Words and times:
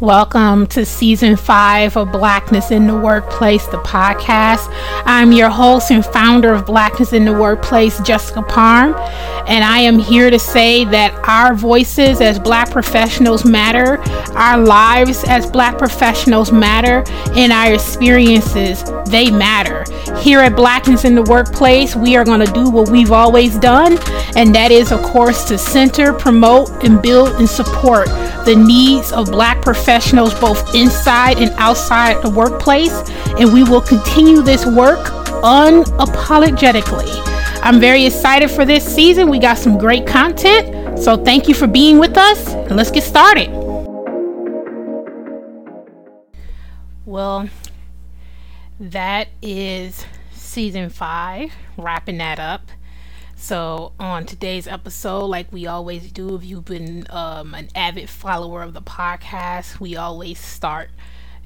Welcome 0.00 0.66
to 0.68 0.84
season 0.84 1.36
five 1.36 1.96
of 1.96 2.10
Blackness 2.10 2.72
in 2.72 2.88
the 2.88 2.98
Workplace, 2.98 3.64
the 3.68 3.78
podcast. 3.78 4.66
I'm 5.06 5.30
your 5.30 5.50
host 5.50 5.92
and 5.92 6.04
founder 6.04 6.52
of 6.52 6.66
Blackness 6.66 7.12
in 7.12 7.24
the 7.24 7.32
Workplace, 7.32 8.00
Jessica 8.00 8.40
Parm, 8.40 8.98
and 9.46 9.62
I 9.62 9.78
am 9.78 10.00
here 10.00 10.30
to 10.30 10.38
say 10.38 10.84
that 10.86 11.14
our 11.28 11.54
voices 11.54 12.20
as 12.20 12.40
Black 12.40 12.72
professionals 12.72 13.44
matter, 13.44 13.98
our 14.36 14.58
lives 14.58 15.22
as 15.28 15.48
Black 15.48 15.78
professionals 15.78 16.50
matter, 16.50 17.04
and 17.36 17.52
our 17.52 17.72
experiences, 17.72 18.82
they 19.06 19.30
matter. 19.30 19.84
Here 20.18 20.40
at 20.40 20.56
Blackness 20.56 21.04
in 21.04 21.14
the 21.14 21.22
Workplace, 21.22 21.94
we 21.94 22.16
are 22.16 22.24
going 22.24 22.44
to 22.44 22.52
do 22.52 22.68
what 22.68 22.90
we've 22.90 23.12
always 23.12 23.56
done, 23.58 23.96
and 24.34 24.52
that 24.56 24.72
is, 24.72 24.90
of 24.90 25.02
course, 25.02 25.44
to 25.44 25.56
center, 25.56 26.12
promote, 26.12 26.82
and 26.82 27.00
build 27.00 27.36
and 27.36 27.48
support 27.48 28.08
the 28.44 28.56
needs 28.56 29.12
of 29.12 29.30
Black 29.30 29.62
professionals 29.62 29.83
both 30.40 30.74
inside 30.74 31.38
and 31.38 31.50
outside 31.52 32.22
the 32.22 32.30
workplace, 32.30 32.92
and 33.38 33.52
we 33.52 33.62
will 33.64 33.80
continue 33.80 34.42
this 34.42 34.64
work 34.66 35.06
unapologetically. 35.42 37.10
I'm 37.62 37.80
very 37.80 38.04
excited 38.06 38.50
for 38.50 38.64
this 38.64 38.84
season. 38.84 39.28
We 39.28 39.38
got 39.38 39.58
some 39.58 39.78
great 39.78 40.06
content, 40.06 40.98
so 40.98 41.16
thank 41.16 41.48
you 41.48 41.54
for 41.54 41.66
being 41.66 41.98
with 41.98 42.16
us, 42.16 42.48
and 42.48 42.76
let's 42.76 42.90
get 42.90 43.02
started. 43.02 43.50
Well, 47.04 47.48
that 48.80 49.28
is 49.42 50.04
season 50.32 50.88
five, 50.90 51.52
wrapping 51.76 52.18
that 52.18 52.38
up. 52.40 52.70
So, 53.36 53.92
on 53.98 54.26
today's 54.26 54.66
episode, 54.66 55.26
like 55.26 55.52
we 55.52 55.66
always 55.66 56.10
do, 56.12 56.36
if 56.36 56.44
you've 56.44 56.64
been 56.64 57.06
um, 57.10 57.54
an 57.54 57.68
avid 57.74 58.08
follower 58.08 58.62
of 58.62 58.74
the 58.74 58.80
podcast, 58.80 59.80
we 59.80 59.96
always 59.96 60.38
start 60.38 60.90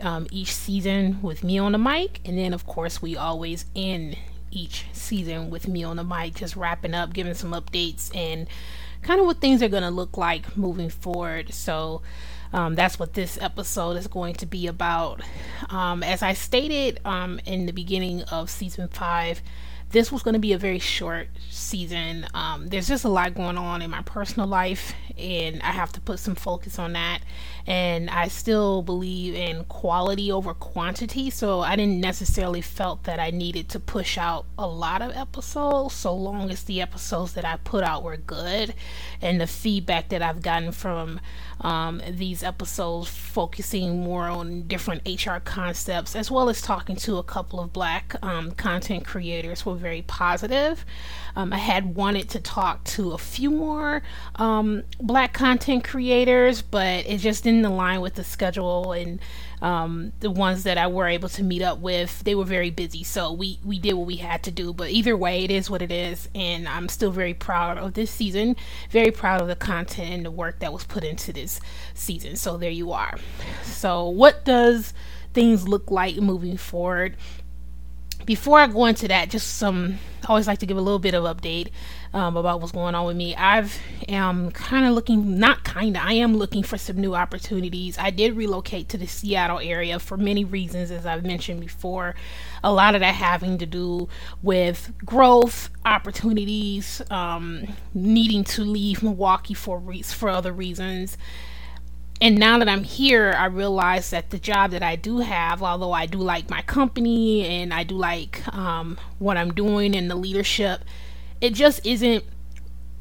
um, 0.00 0.26
each 0.30 0.54
season 0.54 1.20
with 1.22 1.42
me 1.42 1.58
on 1.58 1.72
the 1.72 1.78
mic. 1.78 2.20
And 2.24 2.38
then, 2.38 2.52
of 2.52 2.66
course, 2.66 3.00
we 3.00 3.16
always 3.16 3.64
end 3.74 4.18
each 4.50 4.84
season 4.92 5.50
with 5.50 5.66
me 5.66 5.82
on 5.82 5.96
the 5.96 6.04
mic, 6.04 6.34
just 6.34 6.56
wrapping 6.56 6.94
up, 6.94 7.12
giving 7.12 7.34
some 7.34 7.52
updates, 7.52 8.14
and 8.14 8.48
kind 9.02 9.18
of 9.18 9.26
what 9.26 9.40
things 9.40 9.62
are 9.62 9.68
going 9.68 9.82
to 9.82 9.90
look 9.90 10.16
like 10.16 10.56
moving 10.56 10.90
forward. 10.90 11.52
So, 11.54 12.02
um, 12.52 12.74
that's 12.74 12.98
what 12.98 13.14
this 13.14 13.38
episode 13.40 13.96
is 13.96 14.06
going 14.06 14.34
to 14.36 14.46
be 14.46 14.66
about. 14.66 15.22
Um, 15.70 16.02
as 16.02 16.22
I 16.22 16.34
stated 16.34 17.00
um, 17.04 17.40
in 17.44 17.66
the 17.66 17.72
beginning 17.72 18.22
of 18.24 18.50
season 18.50 18.88
five, 18.88 19.42
this 19.90 20.12
was 20.12 20.22
going 20.22 20.34
to 20.34 20.40
be 20.40 20.52
a 20.52 20.58
very 20.58 20.78
short 20.78 21.28
season. 21.50 22.26
Um, 22.34 22.68
there's 22.68 22.88
just 22.88 23.04
a 23.04 23.08
lot 23.08 23.34
going 23.34 23.56
on 23.56 23.82
in 23.82 23.90
my 23.90 24.02
personal 24.02 24.46
life, 24.48 24.92
and 25.18 25.60
I 25.62 25.72
have 25.72 25.92
to 25.92 26.00
put 26.00 26.18
some 26.18 26.34
focus 26.34 26.78
on 26.78 26.92
that. 26.94 27.20
And 27.66 28.08
I 28.08 28.28
still 28.28 28.82
believe 28.82 29.34
in 29.34 29.64
quality 29.64 30.32
over 30.32 30.54
quantity, 30.54 31.28
so 31.28 31.60
I 31.60 31.76
didn't 31.76 32.00
necessarily 32.00 32.62
felt 32.62 33.04
that 33.04 33.20
I 33.20 33.30
needed 33.30 33.68
to 33.70 33.80
push 33.80 34.16
out 34.16 34.46
a 34.58 34.66
lot 34.66 35.02
of 35.02 35.14
episodes, 35.14 35.94
so 35.94 36.14
long 36.14 36.50
as 36.50 36.64
the 36.64 36.80
episodes 36.80 37.34
that 37.34 37.44
I 37.44 37.56
put 37.56 37.84
out 37.84 38.02
were 38.02 38.16
good, 38.16 38.74
and 39.20 39.40
the 39.40 39.46
feedback 39.46 40.08
that 40.08 40.22
I've 40.22 40.40
gotten 40.40 40.72
from 40.72 41.20
um, 41.60 42.00
these 42.08 42.42
episodes 42.42 43.08
focusing 43.08 44.02
more 44.02 44.28
on 44.28 44.62
different 44.62 45.02
HR 45.06 45.38
concepts, 45.38 46.14
as 46.14 46.30
well 46.30 46.48
as 46.48 46.62
talking 46.62 46.96
to 46.96 47.18
a 47.18 47.22
couple 47.22 47.60
of 47.60 47.72
black 47.72 48.14
um, 48.22 48.52
content 48.52 49.04
creators, 49.04 49.66
were 49.66 49.74
very 49.74 50.02
positive. 50.02 50.84
Um, 51.36 51.52
I 51.52 51.58
had 51.58 51.94
wanted 51.94 52.28
to 52.30 52.40
talk 52.40 52.84
to 52.84 53.12
a 53.12 53.18
few 53.18 53.50
more 53.50 54.02
um, 54.36 54.84
black 55.08 55.32
content 55.32 55.82
creators, 55.82 56.60
but 56.60 57.06
it 57.06 57.16
just 57.18 57.42
didn't 57.42 57.64
align 57.64 58.02
with 58.02 58.14
the 58.14 58.22
schedule 58.22 58.92
and 58.92 59.18
um, 59.62 60.12
the 60.20 60.30
ones 60.30 60.64
that 60.64 60.76
I 60.76 60.86
were 60.86 61.08
able 61.08 61.30
to 61.30 61.42
meet 61.42 61.62
up 61.62 61.78
with, 61.78 62.22
they 62.24 62.34
were 62.34 62.44
very 62.44 62.70
busy. 62.70 63.02
So 63.02 63.32
we, 63.32 63.58
we 63.64 63.78
did 63.78 63.94
what 63.94 64.06
we 64.06 64.16
had 64.16 64.42
to 64.44 64.50
do. 64.50 64.74
But 64.74 64.90
either 64.90 65.16
way, 65.16 65.44
it 65.44 65.50
is 65.50 65.70
what 65.70 65.80
it 65.80 65.90
is. 65.90 66.28
And 66.34 66.68
I'm 66.68 66.90
still 66.90 67.10
very 67.10 67.32
proud 67.32 67.78
of 67.78 67.94
this 67.94 68.10
season, 68.10 68.54
very 68.90 69.10
proud 69.10 69.40
of 69.40 69.48
the 69.48 69.56
content 69.56 70.10
and 70.10 70.26
the 70.26 70.30
work 70.30 70.60
that 70.60 70.74
was 70.74 70.84
put 70.84 71.02
into 71.04 71.32
this 71.32 71.58
season. 71.94 72.36
So 72.36 72.58
there 72.58 72.70
you 72.70 72.92
are. 72.92 73.16
So, 73.64 74.06
what 74.08 74.44
does 74.44 74.92
things 75.32 75.66
look 75.66 75.90
like 75.90 76.16
moving 76.16 76.58
forward? 76.58 77.16
Before 78.26 78.58
I 78.58 78.66
go 78.66 78.84
into 78.86 79.08
that, 79.08 79.30
just 79.30 79.56
some, 79.56 79.98
I 80.22 80.28
always 80.28 80.46
like 80.46 80.58
to 80.58 80.66
give 80.66 80.76
a 80.76 80.82
little 80.82 80.98
bit 80.98 81.14
of 81.14 81.24
update 81.24 81.70
um, 82.12 82.36
about 82.36 82.60
what's 82.60 82.72
going 82.72 82.94
on 82.94 83.06
with 83.06 83.16
me. 83.16 83.34
I've 83.34 83.78
am 84.08 84.50
kind 84.50 84.86
of 84.86 84.92
looking, 84.94 85.38
not 85.38 85.64
kind 85.64 85.96
of, 85.96 86.02
I 86.02 86.14
am 86.14 86.36
looking 86.36 86.62
for 86.62 86.76
some 86.76 86.96
new 86.96 87.14
opportunities. 87.14 87.96
I 87.98 88.10
did 88.10 88.36
relocate 88.36 88.88
to 88.90 88.98
the 88.98 89.06
Seattle 89.06 89.60
area 89.60 89.98
for 89.98 90.16
many 90.16 90.44
reasons, 90.44 90.90
as 90.90 91.06
I've 91.06 91.24
mentioned 91.24 91.60
before. 91.60 92.14
A 92.62 92.72
lot 92.72 92.94
of 92.94 93.00
that 93.00 93.14
having 93.14 93.58
to 93.58 93.66
do 93.66 94.08
with 94.42 94.92
growth, 95.04 95.70
opportunities, 95.84 97.00
um, 97.10 97.66
needing 97.94 98.44
to 98.44 98.62
leave 98.62 99.02
Milwaukee 99.02 99.54
for 99.54 99.78
re- 99.78 100.02
for 100.02 100.28
other 100.28 100.52
reasons. 100.52 101.16
And 102.20 102.36
now 102.36 102.58
that 102.58 102.68
I'm 102.68 102.82
here, 102.82 103.32
I 103.38 103.46
realize 103.46 104.10
that 104.10 104.30
the 104.30 104.38
job 104.38 104.72
that 104.72 104.82
I 104.82 104.96
do 104.96 105.18
have, 105.18 105.62
although 105.62 105.92
I 105.92 106.06
do 106.06 106.18
like 106.18 106.50
my 106.50 106.62
company 106.62 107.46
and 107.46 107.72
I 107.72 107.84
do 107.84 107.96
like 107.96 108.46
um, 108.52 108.98
what 109.18 109.36
I'm 109.36 109.52
doing 109.52 109.94
and 109.94 110.10
the 110.10 110.16
leadership, 110.16 110.80
it 111.40 111.54
just 111.54 111.86
isn't 111.86 112.24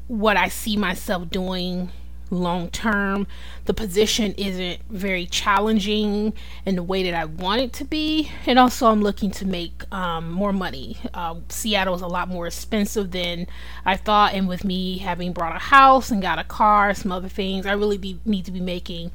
what 0.06 0.36
I 0.36 0.48
see 0.48 0.76
myself 0.76 1.30
doing 1.30 1.90
long 2.30 2.68
term. 2.70 3.26
The 3.64 3.74
position 3.74 4.34
isn't 4.36 4.80
very 4.88 5.26
challenging 5.26 6.32
in 6.64 6.76
the 6.76 6.82
way 6.82 7.02
that 7.04 7.14
I 7.14 7.24
want 7.24 7.60
it 7.60 7.72
to 7.74 7.84
be. 7.84 8.30
And 8.46 8.58
also, 8.58 8.86
I'm 8.86 9.02
looking 9.02 9.30
to 9.32 9.46
make 9.46 9.84
um, 9.92 10.30
more 10.30 10.52
money. 10.52 10.98
Uh, 11.14 11.36
Seattle 11.48 11.94
is 11.94 12.02
a 12.02 12.06
lot 12.06 12.28
more 12.28 12.46
expensive 12.46 13.10
than 13.10 13.46
I 13.84 13.96
thought. 13.96 14.34
And 14.34 14.48
with 14.48 14.64
me 14.64 14.98
having 14.98 15.32
brought 15.32 15.56
a 15.56 15.60
house 15.60 16.10
and 16.10 16.22
got 16.22 16.38
a 16.38 16.44
car, 16.44 16.94
some 16.94 17.12
other 17.12 17.28
things, 17.28 17.66
I 17.66 17.72
really 17.72 17.98
be, 17.98 18.20
need 18.24 18.44
to 18.46 18.52
be 18.52 18.60
making 18.60 19.10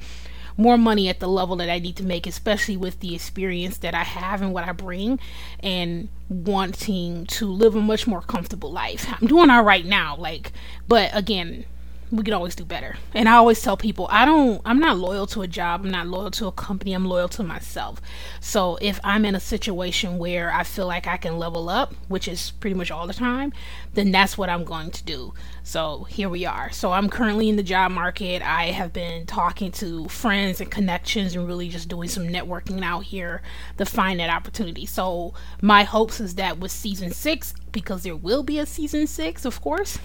more 0.56 0.78
money 0.78 1.10
at 1.10 1.20
the 1.20 1.28
level 1.28 1.56
that 1.56 1.70
I 1.70 1.80
need 1.80 1.96
to 1.96 2.04
make, 2.04 2.28
especially 2.28 2.78
with 2.78 3.00
the 3.00 3.16
experience 3.16 3.78
that 3.78 3.96
I 3.96 4.04
have 4.04 4.42
and 4.42 4.54
what 4.54 4.68
I 4.68 4.72
bring, 4.72 5.20
and 5.62 6.10
wanting 6.30 7.26
to 7.26 7.48
live 7.48 7.76
a 7.76 7.82
much 7.82 8.06
more 8.06 8.22
comfortable 8.22 8.72
life. 8.72 9.08
I'm 9.10 9.28
doing 9.28 9.50
all 9.50 9.64
right 9.64 9.86
now, 9.86 10.16
like, 10.16 10.52
but 10.88 11.10
again, 11.14 11.66
we 12.14 12.24
could 12.24 12.34
always 12.34 12.54
do 12.54 12.64
better. 12.64 12.96
And 13.16 13.28
I 13.28 13.34
always 13.34 13.60
tell 13.60 13.76
people, 13.76 14.08
I 14.12 14.24
don't 14.24 14.62
I'm 14.66 14.80
not 14.80 14.98
loyal 14.98 15.26
to 15.28 15.42
a 15.42 15.48
job, 15.48 15.82
I'm 15.84 15.90
not 15.90 16.08
loyal 16.08 16.30
to 16.32 16.46
a 16.46 16.52
company, 16.52 16.94
I'm 16.94 17.06
loyal 17.06 17.28
to 17.30 17.44
myself. 17.44 18.00
So 18.40 18.78
if 18.82 19.00
I'm 19.04 19.26
in 19.26 19.34
a 19.34 19.40
situation 19.40 20.20
where 20.20 20.54
I 20.54 20.64
feel 20.64 20.86
like 20.86 21.08
I 21.08 21.18
can 21.18 21.40
level 21.40 21.70
up, 21.70 21.96
which 22.10 22.28
is 22.28 22.52
pretty 22.52 22.76
much 22.76 22.92
all 22.92 23.08
the 23.08 23.16
time, 23.16 23.52
then 23.96 24.12
that's 24.12 24.38
what 24.38 24.48
I'm 24.48 24.64
going 24.64 24.92
to 24.92 25.04
do. 25.04 25.34
So 25.64 26.04
here 26.04 26.30
we 26.30 26.46
are. 26.46 26.72
So 26.72 26.92
I'm 26.92 27.10
currently 27.10 27.50
in 27.50 27.56
the 27.56 27.64
job 27.64 27.92
market. 27.92 28.44
I 28.44 28.66
have 28.66 28.94
been 28.94 29.26
talking 29.26 29.72
to 29.74 30.08
friends 30.08 30.62
and 30.62 30.70
connections 30.70 31.36
and 31.36 31.48
really 31.48 31.68
just 31.68 31.90
doing 31.90 32.10
some 32.10 32.28
networking 32.28 32.84
out 32.84 33.06
here 33.06 33.42
to 33.80 33.86
find 33.86 34.20
that 34.20 34.30
opportunity. 34.30 34.86
So 34.86 35.34
my 35.62 35.84
hopes 35.84 36.20
is 36.20 36.36
that 36.36 36.60
with 36.60 36.72
season 36.72 37.12
6 37.12 37.56
because 37.72 38.04
there 38.04 38.16
will 38.16 38.44
be 38.44 38.60
a 38.60 38.68
season 38.68 39.08
6, 39.08 39.46
of 39.46 39.60
course 39.62 39.98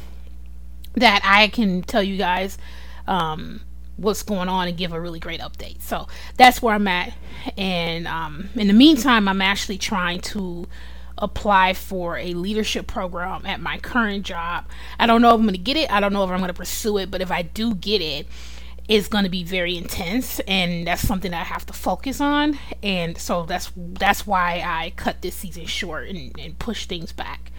that 0.99 1.21
I 1.25 1.49
can 1.49 1.83
tell 1.83 2.03
you 2.03 2.17
guys 2.17 2.59
um, 3.07 3.61
what's 3.97 4.23
going 4.23 4.49
on 4.49 4.69
and 4.69 4.77
give 4.77 4.93
a 4.93 5.01
really 5.01 5.21
great 5.21 5.41
update. 5.41 5.83
So 5.83 6.07
that's 6.37 6.63
where 6.63 6.75
I'm 6.75 6.89
at. 6.89 7.15
And 7.57 8.07
um, 8.07 8.51
in 8.55 8.69
the 8.69 8.73
meantime, 8.73 9.29
I'm 9.29 9.43
actually 9.43 9.79
trying 9.79 10.21
to 10.21 10.67
apply 11.17 11.75
for 11.75 12.17
a 12.17 12.33
leadership 12.35 12.87
program 12.87 13.45
at 13.45 13.61
my 13.61 13.79
current 13.79 14.25
job. 14.25 14.67
I 14.99 15.07
don't 15.07 15.21
know 15.21 15.31
if 15.31 15.35
I'm 15.35 15.43
going 15.43 15.55
to 15.55 15.59
get 15.59 15.77
it. 15.77 15.91
I 15.93 16.01
don't 16.01 16.13
know 16.13 16.23
if 16.25 16.31
I'm 16.31 16.39
going 16.39 16.49
to 16.49 16.55
pursue 16.55 16.99
it. 16.99 17.11
But 17.11 17.21
if 17.21 17.31
I 17.31 17.43
do 17.43 17.75
get 17.75 18.01
it, 18.01 18.27
it's 18.89 19.09
going 19.09 19.25
to 19.25 19.31
be 19.31 19.45
very 19.45 19.77
intense 19.77 20.41
and 20.41 20.87
that's 20.87 21.07
something 21.07 21.31
that 21.33 21.43
I 21.43 21.45
have 21.45 21.67
to 21.67 21.75
focus 21.75 22.23
on 22.23 22.59
and 22.83 23.19
so 23.19 23.45
that's 23.45 23.71
that's 23.77 24.27
why 24.27 24.63
I 24.65 24.95
cut 24.97 25.21
this 25.21 25.35
season 25.35 25.67
short 25.67 26.09
and, 26.09 26.35
and 26.39 26.59
push 26.59 26.87
things 26.87 27.13
back. 27.13 27.53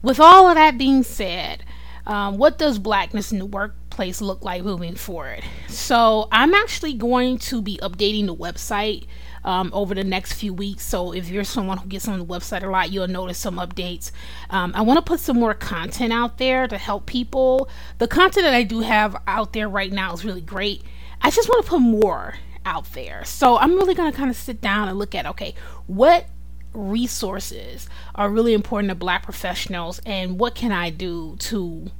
With 0.00 0.20
all 0.20 0.48
of 0.48 0.54
that 0.54 0.78
being 0.78 1.02
said, 1.02 1.64
um, 2.06 2.38
what 2.38 2.58
does 2.58 2.78
blackness 2.78 3.32
in 3.32 3.38
the 3.38 3.46
workplace 3.46 4.20
look 4.20 4.44
like 4.44 4.62
moving 4.64 4.94
forward? 4.94 5.42
So, 5.68 6.28
I'm 6.32 6.54
actually 6.54 6.94
going 6.94 7.38
to 7.38 7.62
be 7.62 7.78
updating 7.82 8.26
the 8.26 8.34
website 8.34 9.06
um, 9.44 9.70
over 9.72 9.94
the 9.94 10.04
next 10.04 10.34
few 10.34 10.52
weeks. 10.52 10.84
So, 10.84 11.12
if 11.12 11.28
you're 11.28 11.44
someone 11.44 11.78
who 11.78 11.88
gets 11.88 12.08
on 12.08 12.18
the 12.18 12.24
website 12.24 12.62
a 12.62 12.68
lot, 12.68 12.90
you'll 12.90 13.08
notice 13.08 13.38
some 13.38 13.56
updates. 13.56 14.10
Um, 14.50 14.72
I 14.74 14.82
want 14.82 14.98
to 14.98 15.02
put 15.02 15.20
some 15.20 15.38
more 15.38 15.54
content 15.54 16.12
out 16.12 16.38
there 16.38 16.66
to 16.68 16.78
help 16.78 17.06
people. 17.06 17.68
The 17.98 18.08
content 18.08 18.44
that 18.44 18.54
I 18.54 18.62
do 18.62 18.80
have 18.80 19.16
out 19.26 19.52
there 19.52 19.68
right 19.68 19.92
now 19.92 20.12
is 20.12 20.24
really 20.24 20.40
great. 20.40 20.82
I 21.20 21.30
just 21.30 21.48
want 21.48 21.64
to 21.64 21.70
put 21.70 21.80
more 21.80 22.34
out 22.64 22.92
there. 22.92 23.24
So, 23.24 23.58
I'm 23.58 23.74
really 23.74 23.94
going 23.94 24.10
to 24.10 24.16
kind 24.16 24.30
of 24.30 24.36
sit 24.36 24.60
down 24.60 24.88
and 24.88 24.98
look 24.98 25.14
at 25.14 25.26
okay, 25.26 25.54
what 25.86 26.26
resources 26.72 27.88
are 28.14 28.30
really 28.30 28.54
important 28.54 28.90
to 28.90 28.94
black 28.94 29.22
professionals 29.22 30.00
and 30.06 30.38
what 30.38 30.54
can 30.54 30.72
I 30.72 30.90
do 30.90 31.36
to 31.40 31.90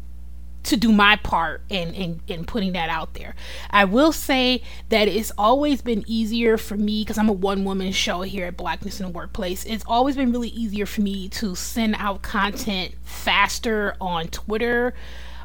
to 0.62 0.76
do 0.76 0.92
my 0.92 1.16
part 1.16 1.62
in, 1.68 1.94
in, 1.94 2.20
in 2.28 2.44
putting 2.44 2.72
that 2.72 2.90
out 2.90 3.14
there. 3.14 3.34
I 3.70 3.84
will 3.84 4.12
say 4.12 4.62
that 4.90 5.08
it's 5.08 5.32
always 5.38 5.80
been 5.80 6.04
easier 6.06 6.58
for 6.58 6.76
me 6.76 7.02
because 7.02 7.18
I'm 7.18 7.28
a 7.28 7.32
one 7.32 7.64
woman 7.64 7.92
show 7.92 8.22
here 8.22 8.46
at 8.46 8.56
Blackness 8.56 9.00
in 9.00 9.06
the 9.06 9.12
Workplace. 9.12 9.64
It's 9.64 9.84
always 9.86 10.16
been 10.16 10.32
really 10.32 10.50
easier 10.50 10.86
for 10.86 11.00
me 11.00 11.28
to 11.30 11.54
send 11.54 11.96
out 11.98 12.22
content 12.22 12.94
faster 13.02 13.96
on 14.00 14.28
Twitter. 14.28 14.94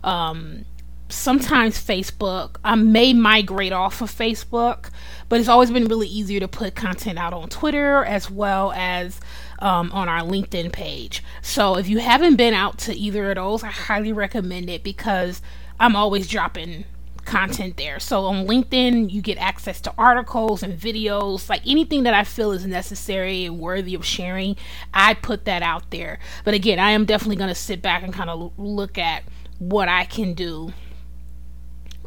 Um, 0.03 0.65
sometimes 1.09 1.83
Facebook. 1.83 2.57
I 2.63 2.75
may 2.75 3.13
migrate 3.13 3.71
off 3.71 4.01
of 4.01 4.11
Facebook, 4.11 4.89
but 5.29 5.39
it's 5.39 5.49
always 5.49 5.71
been 5.71 5.85
really 5.85 6.07
easier 6.07 6.39
to 6.39 6.47
put 6.47 6.75
content 6.75 7.19
out 7.19 7.33
on 7.33 7.49
Twitter 7.49 8.03
as 8.03 8.29
well 8.29 8.71
as 8.73 9.19
um, 9.59 9.91
on 9.91 10.09
our 10.09 10.21
LinkedIn 10.21 10.71
page. 10.71 11.23
So 11.41 11.77
if 11.77 11.87
you 11.87 11.99
haven't 11.99 12.35
been 12.35 12.53
out 12.53 12.77
to 12.79 12.95
either 12.95 13.29
of 13.29 13.35
those, 13.35 13.63
I 13.63 13.69
highly 13.69 14.13
recommend 14.13 14.69
it 14.69 14.83
because 14.83 15.41
I'm 15.79 15.95
always 15.95 16.27
dropping 16.27 16.85
content 17.25 17.77
there. 17.77 17.99
So 17.99 18.25
on 18.25 18.45
LinkedIn, 18.45 19.11
you 19.11 19.21
get 19.21 19.37
access 19.37 19.81
to 19.81 19.93
articles 19.97 20.61
and 20.61 20.79
videos, 20.79 21.49
like 21.49 21.65
anything 21.65 22.03
that 22.03 22.13
I 22.13 22.23
feel 22.23 22.51
is 22.51 22.65
necessary 22.65 23.45
and 23.45 23.59
worthy 23.59 23.95
of 23.95 24.05
sharing. 24.05 24.55
I 24.93 25.15
put 25.15 25.45
that 25.45 25.63
out 25.63 25.89
there. 25.89 26.19
But 26.43 26.53
again, 26.53 26.79
I 26.79 26.91
am 26.91 27.05
definitely 27.05 27.37
going 27.37 27.49
to 27.49 27.55
sit 27.55 27.81
back 27.81 28.03
and 28.03 28.13
kind 28.13 28.29
of 28.29 28.51
look 28.57 28.97
at 28.97 29.23
what 29.57 29.89
I 29.89 30.05
can 30.05 30.33
do 30.33 30.73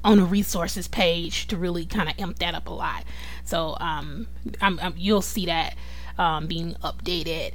on 0.04 0.18
the 0.18 0.24
resources 0.24 0.88
page 0.88 1.46
to 1.48 1.56
really 1.56 1.86
kind 1.86 2.08
of 2.08 2.18
amp 2.18 2.38
that 2.38 2.54
up 2.54 2.68
a 2.68 2.72
lot. 2.72 3.04
So 3.44 3.76
um, 3.80 4.26
I'm, 4.60 4.78
I'm, 4.80 4.94
you'll 4.96 5.22
see 5.22 5.46
that 5.46 5.76
um, 6.18 6.46
being 6.46 6.74
updated. 6.82 7.54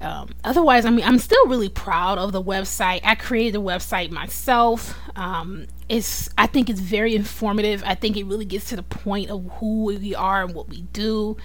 Um, 0.00 0.30
otherwise, 0.44 0.86
I 0.86 0.90
mean, 0.90 1.04
I'm 1.04 1.18
still 1.18 1.46
really 1.46 1.68
proud 1.68 2.18
of 2.18 2.32
the 2.32 2.42
website. 2.42 3.00
I 3.04 3.14
created 3.14 3.54
the 3.54 3.60
website 3.60 4.10
myself. 4.10 4.98
Um, 5.14 5.66
it's, 5.90 6.30
I 6.38 6.46
think 6.46 6.70
it's 6.70 6.80
very 6.80 7.14
informative. 7.14 7.82
I 7.84 7.94
think 7.94 8.16
it 8.16 8.24
really 8.24 8.46
gets 8.46 8.70
to 8.70 8.76
the 8.76 8.82
point 8.82 9.30
of 9.30 9.44
who 9.58 9.84
we 9.84 10.14
are 10.14 10.42
and 10.42 10.54
what 10.54 10.68
we 10.70 10.82
do. 10.92 11.36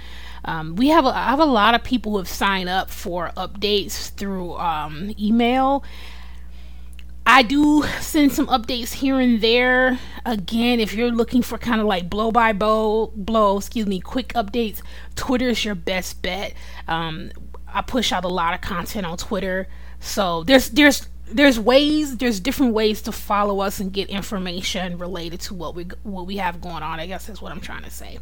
Um, 0.45 0.75
we 0.75 0.87
have 0.89 1.05
a, 1.05 1.09
I 1.09 1.31
have 1.31 1.39
a 1.39 1.45
lot 1.45 1.75
of 1.75 1.83
people 1.83 2.13
who 2.13 2.19
have 2.19 2.29
signed 2.29 2.69
up 2.69 2.89
for 2.89 3.31
updates 3.35 4.11
through 4.11 4.55
um, 4.55 5.13
email. 5.19 5.83
I 7.25 7.41
do 7.41 7.83
send 8.01 8.33
some 8.33 8.47
updates 8.47 8.93
here 8.93 9.19
and 9.19 9.41
there. 9.41 9.99
Again, 10.25 10.79
if 10.79 10.93
you're 10.93 11.11
looking 11.11 11.41
for 11.41 11.57
kind 11.57 11.81
of 11.81 11.87
like 11.87 12.09
blow 12.09 12.31
by 12.31 12.53
blow, 12.53 13.11
blow, 13.15 13.57
excuse 13.57 13.87
me, 13.87 13.99
quick 13.99 14.29
updates, 14.33 14.81
Twitter 15.15 15.49
is 15.49 15.65
your 15.65 15.75
best 15.75 16.21
bet. 16.21 16.53
Um, 16.87 17.31
I 17.67 17.81
push 17.81 18.11
out 18.11 18.25
a 18.25 18.29
lot 18.29 18.53
of 18.53 18.61
content 18.61 19.05
on 19.05 19.17
Twitter, 19.17 19.67
so 19.99 20.43
there's 20.43 20.69
there's 20.69 21.07
there's 21.27 21.59
ways 21.59 22.17
there's 22.17 22.39
different 22.39 22.73
ways 22.73 23.01
to 23.01 23.11
follow 23.11 23.59
us 23.59 23.79
and 23.79 23.91
get 23.91 24.07
information 24.09 24.97
related 24.99 25.39
to 25.41 25.55
what 25.55 25.75
we 25.75 25.85
what 26.03 26.27
we 26.27 26.37
have 26.37 26.61
going 26.61 26.83
on. 26.83 26.99
I 26.99 27.07
guess 27.07 27.25
that's 27.25 27.41
what 27.41 27.51
I'm 27.51 27.61
trying 27.61 27.83
to 27.83 27.89
say. 27.91 28.19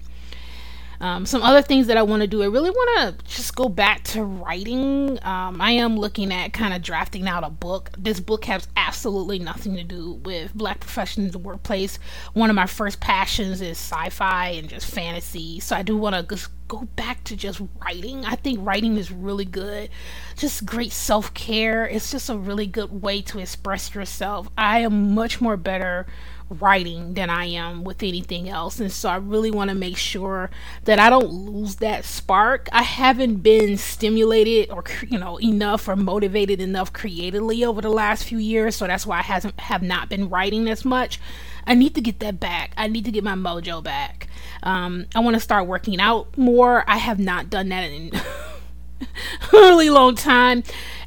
Um, 1.00 1.26
some 1.26 1.42
other 1.44 1.62
things 1.62 1.88
that 1.88 1.98
I 1.98 2.04
want 2.04 2.22
to 2.22 2.28
do, 2.28 2.44
I 2.44 2.48
really 2.48 2.70
want 2.70 3.18
to 3.18 3.26
just 3.26 3.56
go 3.56 3.70
back 3.70 4.04
to 4.06 4.24
writing. 4.24 5.20
Um, 5.24 5.62
I 5.62 5.72
am 5.72 5.98
looking 5.98 6.32
at 6.32 6.54
kind 6.54 6.74
of 6.74 6.82
drafting 6.82 7.28
out 7.28 7.44
a 7.44 7.50
book. 7.50 7.92
This 7.98 8.20
book 8.20 8.46
has 8.46 8.68
absolutely 8.78 9.40
nothing 9.40 9.76
to 9.76 9.84
do 9.84 10.14
with 10.24 10.54
black 10.54 10.80
professionals 10.80 11.28
in 11.28 11.32
the 11.32 11.40
workplace. 11.40 12.00
One 12.34 12.50
of 12.50 12.56
my 12.56 12.68
first 12.68 13.00
passions 13.00 13.62
is 13.62 13.78
sci 13.78 14.10
fi 14.10 14.50
and 14.50 14.70
just 14.70 14.88
fantasy. 14.88 15.60
So 15.60 15.76
I 15.76 15.84
do 15.84 15.98
want 15.98 16.16
to 16.16 16.24
just 16.24 16.50
go 16.68 16.88
back 16.96 17.24
to 17.26 17.36
just 17.36 17.62
writing. 17.82 18.26
I 18.26 18.36
think 18.36 18.60
writing 18.62 18.98
is 18.98 19.12
really 19.12 19.46
good. 19.46 19.90
Just 20.38 20.66
great 20.66 20.92
self 20.92 21.34
care. 21.34 21.86
It's 21.86 22.12
just 22.12 22.30
a 22.30 22.38
really 22.38 22.68
good 22.68 23.02
way 23.02 23.22
to 23.24 23.40
express 23.40 23.94
yourself. 23.94 24.50
I 24.58 24.80
am 24.80 25.14
much 25.14 25.42
more 25.42 25.58
better 25.58 26.08
writing 26.50 27.14
than 27.14 27.30
I 27.30 27.46
am 27.46 27.84
with 27.84 28.04
anything 28.04 28.50
else. 28.50 28.80
And 28.80 28.92
so 28.92 29.10
I 29.10 29.16
really 29.16 29.52
want 29.52 29.70
to 29.70 29.76
make 29.76 29.98
sure 29.98 30.50
that 30.84 31.00
I 31.00 31.10
don't 31.10 31.32
lose 31.32 31.78
that 31.78 32.06
spark. 32.06 32.70
I 32.72 32.84
haven't 32.84 33.38
been 33.38 33.78
stimulated 33.78 34.72
or 34.72 34.84
you 35.08 35.18
know 35.18 35.40
enough 35.40 35.88
or 35.88 35.96
motivated 35.96 36.62
enough 36.62 36.94
creatively 36.94 37.64
over 37.64 37.82
the 37.82 37.90
last 37.90 38.24
few 38.26 38.38
years, 38.38 38.76
so 38.76 38.88
that's 38.88 39.06
why 39.06 39.20
I 39.20 39.24
hasn't 39.24 39.60
have 39.60 39.82
not 39.82 40.10
been 40.10 40.30
writing 40.30 40.68
as 40.68 40.86
much. 40.86 41.20
I 41.66 41.76
need 41.76 41.96
to 41.96 42.02
get 42.02 42.20
that 42.20 42.40
back. 42.40 42.74
I 42.78 42.88
need 42.88 43.06
to 43.06 43.12
get 43.12 43.24
my 43.24 43.36
mojo 43.36 43.82
back. 43.84 44.28
Um, 44.64 45.06
I 45.16 45.20
want 45.20 45.36
to 45.36 45.40
start 45.40 45.68
working 45.68 46.00
out 46.00 46.38
more. 46.38 46.84
I 46.88 46.98
have 46.98 47.20
not 47.20 47.50
done 47.50 47.70
that 47.70 47.84
in 47.84 48.12
a 49.02 49.08
really 49.54 49.90
long 49.90 50.16
time. 50.16 50.64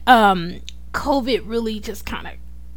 Um, 0.06 0.60
COVID 0.92 1.42
really 1.44 1.78
just 1.78 2.06
kind 2.06 2.26
of 2.26 2.32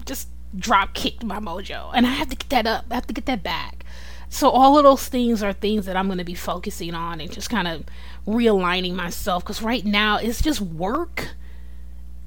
just 0.05 0.27
drop 0.57 0.93
kicked 0.93 1.23
my 1.23 1.39
mojo 1.39 1.91
and 1.93 2.05
I 2.05 2.11
have 2.11 2.29
to 2.29 2.35
get 2.35 2.49
that 2.49 2.67
up. 2.67 2.85
I 2.89 2.95
have 2.95 3.07
to 3.07 3.13
get 3.13 3.25
that 3.25 3.43
back. 3.43 3.85
So 4.29 4.49
all 4.49 4.77
of 4.77 4.83
those 4.83 5.07
things 5.07 5.41
are 5.41 5.53
things 5.53 5.85
that 5.85 5.95
I'm 5.95 6.07
going 6.07 6.19
to 6.19 6.23
be 6.23 6.35
focusing 6.35 6.93
on 6.93 7.19
and 7.19 7.31
just 7.31 7.49
kind 7.49 7.67
of 7.67 7.83
realigning 8.27 8.93
myself 8.93 9.43
cuz 9.43 9.61
right 9.61 9.85
now 9.85 10.17
it's 10.17 10.41
just 10.41 10.61
work. 10.61 11.29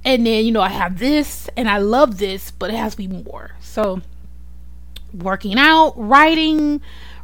And 0.05 0.27
then, 0.27 0.45
you 0.45 0.51
know, 0.51 0.61
I 0.61 0.71
have 0.71 0.99
this 0.99 1.49
and 1.57 1.69
I 1.69 1.79
love 1.79 2.19
this, 2.19 2.51
but 2.51 2.71
it 2.71 2.77
has 2.77 2.93
to 2.93 2.99
be 2.99 3.07
more. 3.07 3.53
So 3.61 4.03
working 5.15 5.59
out, 5.59 5.95
writing, 5.97 6.81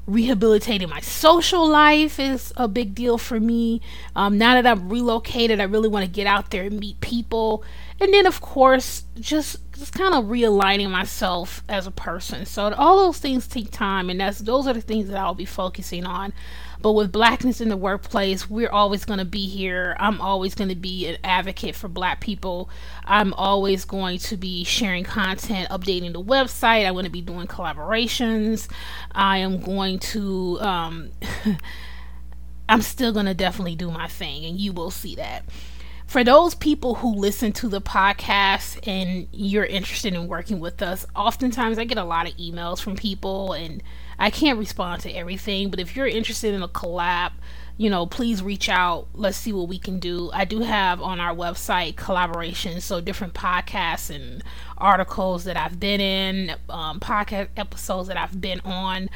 rehabilitating 0.09 0.89
my 0.89 1.01
social 1.01 1.69
life 1.69 2.19
is 2.19 2.53
a 2.57 2.67
big 2.67 2.95
deal 2.95 3.19
for 3.19 3.39
me. 3.39 3.81
Um, 4.17 4.39
now 4.39 4.55
that 4.55 4.67
I'm 4.67 4.89
relocated, 4.89 5.61
I 5.61 5.65
really 5.65 5.89
want 5.89 6.05
to 6.07 6.11
get 6.11 6.27
out 6.27 6.51
there 6.51 6.65
and 6.65 6.81
meet 6.81 7.01
people. 7.01 7.63
And 8.01 8.13
then, 8.13 8.27
of 8.27 8.41
course, 8.41 9.05
just 9.21 9.59
just 9.73 9.93
kind 9.93 10.15
of 10.15 10.25
realigning 10.25 10.91
myself 10.91 11.63
as 11.69 11.87
a 11.87 11.91
person. 11.93 12.47
So 12.47 12.73
all 12.75 13.05
those 13.05 13.19
things 13.19 13.47
take 13.47 13.71
time, 13.71 14.11
and 14.11 14.21
that's 14.21 14.39
those 14.41 14.67
are 14.67 14.73
the 14.73 14.81
things 14.81 15.09
that 15.09 15.19
I'll 15.19 15.35
be 15.35 15.45
focusing 15.45 16.05
on. 16.05 16.33
But 16.81 16.93
with 16.93 17.11
blackness 17.11 17.61
in 17.61 17.69
the 17.69 17.77
workplace, 17.77 18.49
we're 18.49 18.71
always 18.71 19.05
going 19.05 19.19
to 19.19 19.25
be 19.25 19.47
here. 19.49 19.97
I'm 19.99 20.21
always 20.21 20.55
going 20.55 20.69
to 20.69 20.77
be 20.77 21.07
an 21.07 21.19
advocate 21.25 21.75
for 21.75 21.89
black 21.89 22.21
people. 22.21 22.71
I'm 23.05 23.35
always 23.35 23.85
going 23.85 24.19
to 24.21 24.37
be 24.37 24.65
sharing 24.65 25.05
content, 25.05 25.69
updating 25.71 26.13
the 26.13 26.23
website. 26.23 26.87
I'm 26.87 26.95
going 26.95 27.05
to 27.05 27.11
be 27.11 27.23
doing 27.23 27.47
collaborations. 27.47 28.69
I 29.13 29.39
am 29.39 29.61
going 29.61 29.99
to. 29.99 30.59
Um, 30.61 31.11
I'm 32.71 32.83
still 32.83 33.13
going 33.13 33.27
to 33.27 33.35
definitely 33.35 33.77
do 33.77 33.91
my 33.91 34.09
thing, 34.09 34.45
and 34.45 34.59
you 34.59 34.73
will 34.75 34.91
see 34.91 35.15
that 35.15 35.45
for 36.09 36.25
those 36.25 36.55
people 36.55 36.95
who 36.97 37.15
listen 37.15 37.53
to 37.53 37.69
the 37.69 37.83
podcast 37.83 38.81
and 38.89 39.29
you're 39.31 39.67
interested 39.67 40.15
in 40.15 40.27
working 40.27 40.59
with 40.59 40.81
us, 40.81 41.05
oftentimes 41.15 41.79
I 41.79 41.85
get 41.85 41.99
a 41.99 42.05
lot 42.05 42.27
of 42.27 42.35
emails 42.39 42.81
from 42.81 42.97
people 42.97 43.53
and 43.53 43.83
I 44.19 44.31
can't 44.31 44.59
respond 44.59 45.03
to 45.03 45.13
everything. 45.13 45.71
But 45.71 45.81
if 45.81 45.95
you're 45.95 46.07
interested 46.07 46.55
in 46.55 46.63
a 46.63 46.69
collab, 46.69 47.33
you 47.77 47.89
know, 47.89 48.07
please 48.07 48.43
reach 48.43 48.69
out. 48.69 49.07
Let's 49.15 49.37
see 49.37 49.53
what 49.53 49.69
we 49.69 49.79
can 49.79 50.01
do. 50.01 50.31
I 50.33 50.45
do 50.45 50.61
have 50.61 51.01
on 51.01 51.21
our 51.21 51.35
website 51.35 51.95
collaborations, 51.95 52.83
so 52.83 53.01
different 53.01 53.35
podcasts 53.35 54.15
and 54.15 54.43
articles 54.77 55.45
that 55.45 55.57
I've 55.57 55.79
been 55.79 56.01
in, 56.01 56.57
um, 56.69 56.99
podcast 56.99 57.49
episodes 57.57 58.09
that 58.09 58.17
I've 58.17 58.41
been 58.41 58.61
on 58.61 59.09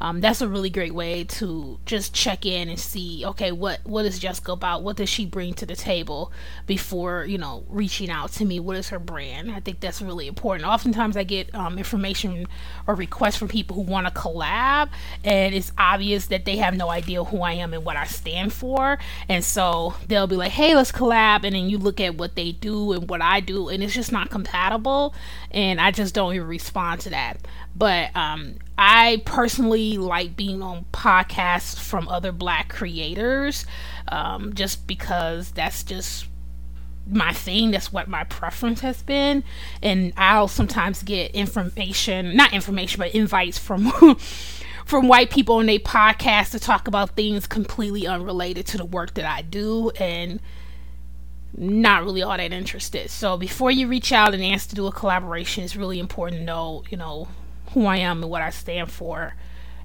um, 0.00 0.20
that's 0.20 0.40
a 0.40 0.48
really 0.48 0.70
great 0.70 0.94
way 0.94 1.24
to 1.24 1.78
just 1.86 2.14
check 2.14 2.46
in 2.46 2.68
and 2.68 2.78
see 2.78 3.24
okay 3.26 3.52
what 3.52 3.80
what 3.84 4.04
is 4.04 4.18
jessica 4.18 4.52
about? 4.52 4.82
What 4.82 4.96
does 4.96 5.08
she 5.08 5.26
bring 5.26 5.54
to 5.54 5.66
the 5.66 5.76
table 5.76 6.32
before 6.66 7.24
you 7.24 7.38
know 7.38 7.64
reaching 7.68 8.10
out 8.10 8.32
to 8.32 8.44
me? 8.44 8.60
What 8.60 8.76
is 8.76 8.88
her 8.90 8.98
brand? 8.98 9.50
I 9.50 9.60
think 9.60 9.80
that's 9.80 10.00
really 10.00 10.26
important. 10.26 10.68
Oftentimes 10.68 11.16
i 11.16 11.24
get 11.24 11.52
um, 11.54 11.78
information 11.78 12.46
or 12.86 12.94
requests 12.94 13.36
from 13.36 13.48
people 13.48 13.76
who 13.76 13.82
want 13.82 14.06
to 14.06 14.12
collab 14.12 14.88
and 15.24 15.54
it's 15.54 15.72
obvious 15.78 16.26
that 16.26 16.44
they 16.44 16.56
have 16.56 16.76
no 16.76 16.88
idea 16.90 17.24
who 17.24 17.42
i 17.42 17.52
am 17.52 17.74
and 17.74 17.84
what 17.84 17.96
i 17.96 18.04
stand 18.04 18.52
for. 18.52 18.98
And 19.28 19.44
so 19.44 19.94
they'll 20.06 20.26
be 20.26 20.36
like 20.36 20.52
hey 20.52 20.74
let's 20.74 20.92
collab 20.92 21.44
and 21.44 21.54
then 21.54 21.68
you 21.68 21.78
look 21.78 22.00
at 22.00 22.16
what 22.16 22.36
they 22.36 22.52
do 22.52 22.92
and 22.92 23.08
what 23.08 23.22
i 23.22 23.40
do 23.40 23.68
and 23.68 23.82
it's 23.82 23.94
just 23.94 24.12
not 24.12 24.30
compatible 24.30 25.14
and 25.50 25.80
i 25.80 25.90
just 25.90 26.14
don't 26.14 26.34
even 26.34 26.46
respond 26.46 27.00
to 27.02 27.10
that. 27.10 27.38
But 27.74 28.14
um, 28.16 28.56
I 28.78 29.22
personally 29.24 29.98
like 29.98 30.36
being 30.36 30.62
on 30.62 30.86
podcasts 30.92 31.76
from 31.78 32.08
other 32.08 32.30
black 32.30 32.68
creators 32.68 33.66
um, 34.06 34.54
just 34.54 34.86
because 34.86 35.50
that's 35.50 35.82
just 35.82 36.26
my 37.10 37.32
thing. 37.32 37.72
That's 37.72 37.92
what 37.92 38.06
my 38.06 38.22
preference 38.22 38.80
has 38.80 39.02
been. 39.02 39.42
And 39.82 40.12
I'll 40.16 40.46
sometimes 40.46 41.02
get 41.02 41.32
information, 41.32 42.36
not 42.36 42.52
information, 42.52 43.00
but 43.00 43.14
invites 43.14 43.58
from. 43.58 43.92
from 44.84 45.06
white 45.06 45.28
people 45.28 45.56
on 45.56 45.66
their 45.66 45.78
podcast 45.78 46.52
to 46.52 46.58
talk 46.58 46.88
about 46.88 47.10
things 47.10 47.46
completely 47.46 48.06
unrelated 48.06 48.64
to 48.64 48.78
the 48.78 48.86
work 48.86 49.12
that 49.12 49.26
I 49.26 49.42
do 49.42 49.90
and 50.00 50.40
not 51.54 52.04
really 52.04 52.22
all 52.22 52.34
that 52.34 52.54
interested. 52.54 53.10
So 53.10 53.36
before 53.36 53.70
you 53.70 53.86
reach 53.86 54.12
out 54.12 54.32
and 54.32 54.42
ask 54.42 54.70
to 54.70 54.74
do 54.74 54.86
a 54.86 54.92
collaboration, 54.92 55.62
it's 55.62 55.76
really 55.76 55.98
important 55.98 56.40
to 56.40 56.44
know, 56.46 56.84
you 56.88 56.96
know, 56.96 57.28
who 57.70 57.86
I 57.86 57.98
am 57.98 58.22
and 58.22 58.30
what 58.30 58.42
I 58.42 58.50
stand 58.50 58.90
for. 58.90 59.34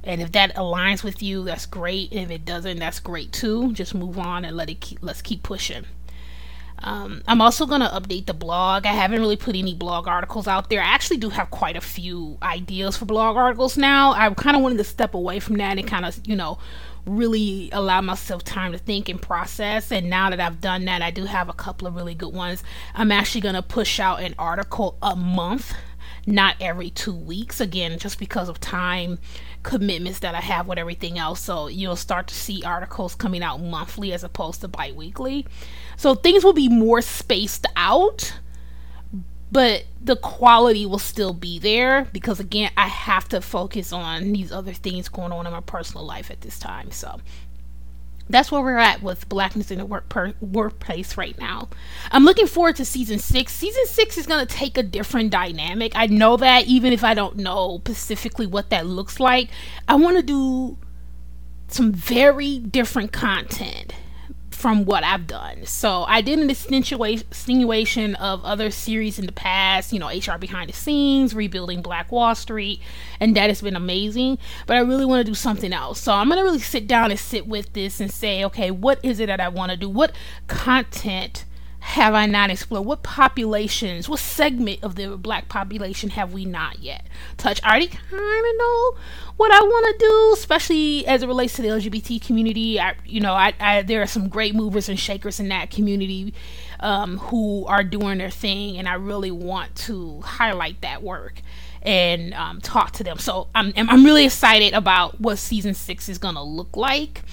And 0.04 0.22
if 0.22 0.32
that 0.34 0.56
aligns 0.56 1.04
with 1.04 1.24
you, 1.24 1.44
that's 1.44 1.66
great. 1.66 2.12
If 2.12 2.30
it 2.30 2.44
doesn't, 2.44 2.80
that's 2.80 3.00
great 3.00 3.32
too. 3.32 3.72
Just 3.74 3.96
move 3.96 4.20
on 4.20 4.44
and 4.44 4.58
let 4.58 4.70
it 4.70 4.82
keep, 4.82 5.00
let's 5.02 5.22
keep 5.22 5.44
pushing. 5.44 5.86
Um, 6.80 7.24
I'm 7.28 7.42
also 7.42 7.66
going 7.66 7.80
to 7.80 7.88
update 7.88 8.26
the 8.26 8.34
blog. 8.34 8.86
I 8.86 8.92
haven't 8.92 9.22
really 9.22 9.38
put 9.38 9.56
any 9.56 9.74
blog 9.74 10.06
articles 10.06 10.48
out 10.48 10.70
there. 10.70 10.82
I 10.82 10.88
actually 10.88 11.18
do 11.18 11.30
have 11.30 11.50
quite 11.50 11.78
a 11.78 11.82
few 11.82 12.38
ideas 12.42 12.98
for 12.98 13.06
blog 13.06 13.38
articles 13.38 13.78
now. 13.78 14.12
I 14.12 14.30
kind 14.34 14.58
of 14.58 14.62
wanted 14.62 14.80
to 14.80 14.84
step 14.84 15.14
away 15.14 15.40
from 15.40 15.56
that 15.58 15.78
and 15.78 15.88
kind 15.88 16.06
of, 16.06 16.20
you 16.26 16.36
know, 16.36 16.58
really 17.06 17.70
allow 17.72 18.02
myself 18.02 18.44
time 18.44 18.74
to 18.74 18.78
think 18.78 19.08
and 19.08 19.22
process. 19.22 19.92
And 19.92 20.10
now 20.10 20.30
that 20.30 20.42
I've 20.42 20.60
done 20.60 20.84
that, 20.86 21.02
I 21.02 21.12
do 21.12 21.24
have 21.24 21.48
a 21.48 21.54
couple 21.54 21.88
of 21.88 21.96
really 21.96 22.16
good 22.16 22.34
ones. 22.34 22.64
I'm 22.94 23.14
actually 23.14 23.42
going 23.42 23.56
to 23.56 23.62
push 23.62 24.02
out 24.02 24.22
an 24.22 24.36
article 24.38 24.98
a 25.02 25.16
month, 25.16 25.74
not 26.26 26.56
every 26.60 26.90
two 26.90 27.14
weeks. 27.16 27.60
Again, 27.60 27.98
just 28.00 28.20
because 28.20 28.50
of 28.50 28.60
time 28.60 29.20
commitments 29.64 30.20
that 30.20 30.36
I 30.36 30.42
have 30.42 30.68
with 30.68 30.78
everything 30.78 31.18
else. 31.18 31.40
So 31.40 31.68
you'll 31.68 31.96
start 31.96 32.28
to 32.28 32.36
see 32.36 32.64
articles 32.64 33.16
coming 33.16 33.44
out 33.44 33.62
monthly 33.62 34.14
as 34.14 34.24
opposed 34.24 34.62
to 34.62 34.68
bi 34.68 34.92
weekly. 34.92 35.46
So 35.98 36.16
things 36.16 36.44
will 36.44 36.54
be 36.54 36.70
more 36.70 37.02
spaced 37.02 37.66
out, 37.76 38.34
but 39.52 39.86
the 40.02 40.16
quality 40.18 40.86
will 40.86 41.00
still 41.00 41.34
be 41.34 41.60
there 41.60 42.08
because, 42.12 42.40
again, 42.40 42.72
I 42.76 42.88
have 42.88 43.30
to 43.30 43.42
focus 43.42 43.94
on 43.94 44.34
these 44.34 44.52
other 44.52 44.74
things 44.74 45.10
going 45.10 45.32
on 45.32 45.46
in 45.46 45.54
my 45.54 45.62
personal 45.62 46.06
life 46.06 46.32
at 46.32 46.42
this 46.42 46.60
time. 46.60 46.92
So 46.92 47.20
that's 48.30 48.52
where 48.52 48.62
we're 48.62 48.78
at 48.78 49.04
with 49.04 49.28
blackness 49.30 49.70
in 49.72 49.80
the 49.80 49.86
work 49.86 50.10
per- 50.10 50.34
workplace 50.42 51.18
right 51.18 51.38
now. 51.40 51.70
I'm 52.12 52.24
looking 52.24 52.48
forward 52.48 52.78
to 52.78 52.86
season 52.86 53.20
six. 53.20 53.54
Season 53.54 53.86
six 53.86 54.18
is 54.18 54.26
going 54.26 54.46
to 54.46 54.54
take 54.54 54.78
a 54.78 54.84
different 54.84 55.32
dynamic. 55.32 55.92
I 55.96 56.08
know 56.08 56.38
that 56.38 56.66
even 56.66 56.94
if 56.94 57.04
I 57.04 57.14
don't 57.14 57.38
know 57.38 57.82
specifically 57.86 58.48
what 58.48 58.70
that 58.70 58.86
looks 58.86 59.20
like, 59.20 59.50
I 59.88 59.96
want 59.96 60.18
to 60.18 60.24
do 60.24 60.78
some 61.68 61.92
very 61.92 62.60
different 62.60 63.12
content 63.12 63.94
from 64.64 64.86
what 64.86 65.04
I've 65.04 65.28
done. 65.28 65.66
So 65.66 66.06
I 66.08 66.22
did 66.22 66.40
an 66.40 66.50
extenuation 66.50 68.16
of 68.16 68.46
other 68.46 68.72
series 68.72 69.20
in 69.20 69.26
the 69.26 69.34
past, 69.34 69.92
you 69.92 70.00
know, 70.00 70.08
HR 70.08 70.38
behind 70.40 70.70
the 70.70 70.74
scenes, 70.74 71.36
rebuilding 71.36 71.82
Black 71.82 72.14
Wall 72.14 72.34
Street, 72.34 72.80
and 73.20 73.36
that 73.36 73.50
has 73.50 73.62
been 73.62 73.76
amazing. 73.76 74.38
But 74.66 74.78
I 74.78 74.80
really 74.80 75.04
want 75.04 75.20
to 75.20 75.30
do 75.30 75.36
something 75.36 75.74
else. 75.74 76.00
So 76.00 76.14
I'm 76.14 76.30
gonna 76.30 76.44
really 76.46 76.60
sit 76.60 76.88
down 76.88 77.12
and 77.12 77.20
sit 77.20 77.46
with 77.46 77.74
this 77.74 78.00
and 78.00 78.10
say, 78.10 78.46
okay, 78.46 78.72
what 78.72 79.04
is 79.04 79.20
it 79.20 79.26
that 79.26 79.42
I 79.42 79.50
want 79.50 79.72
to 79.72 79.78
do? 79.78 79.90
What 79.90 80.14
content 80.48 81.44
have 81.84 82.14
I 82.14 82.26
not 82.26 82.50
explored? 82.50 82.86
What 82.86 83.04
populations, 83.04 84.08
what 84.08 84.20
segment 84.20 84.82
of 84.84 84.96
the 84.96 85.18
black 85.18 85.50
population 85.50 86.12
have 86.12 86.32
we 86.32 86.46
not 86.46 86.80
yet 86.80 87.06
touched? 87.36 87.60
I 87.64 87.72
already 87.72 87.88
kind 87.88 88.02
of 88.14 88.58
know 88.58 88.96
what 89.36 89.52
I 89.52 89.60
want 89.60 90.00
to 90.00 90.08
do, 90.08 90.32
especially 90.34 91.06
as 91.06 91.24
it 91.24 91.28
relates 91.28 91.56
to 91.58 91.62
the 91.62 91.68
LGBT 91.68 92.26
community. 92.26 92.80
I, 92.80 92.96
you 93.06 93.20
know, 93.20 93.34
I, 93.34 93.54
I 93.60 93.82
there 93.82 94.02
are 94.02 94.08
some 94.08 94.30
great 94.30 94.56
movers 94.56 94.88
and 94.88 94.98
shakers 94.98 95.42
in 95.42 95.50
that 95.50 95.72
community 95.72 96.34
um, 96.80 97.18
who 97.18 97.66
are 97.66 97.84
doing 97.84 98.18
their 98.18 98.32
thing, 98.32 98.78
and 98.78 98.88
I 98.88 98.94
really 98.94 99.32
want 99.32 99.76
to 99.76 100.22
highlight 100.22 100.80
that 100.82 101.04
work 101.04 101.42
and 101.82 102.34
um, 102.34 102.62
talk 102.62 102.92
to 102.94 103.04
them. 103.04 103.20
So 103.20 103.50
I'm 103.54 103.74
I'm 103.76 104.06
really 104.06 104.24
excited 104.26 104.74
about 104.74 105.20
what 105.20 105.38
season 105.38 105.74
six 105.74 106.08
is 106.08 106.18
gonna 106.18 106.44
look 106.44 106.78
like 106.78 107.24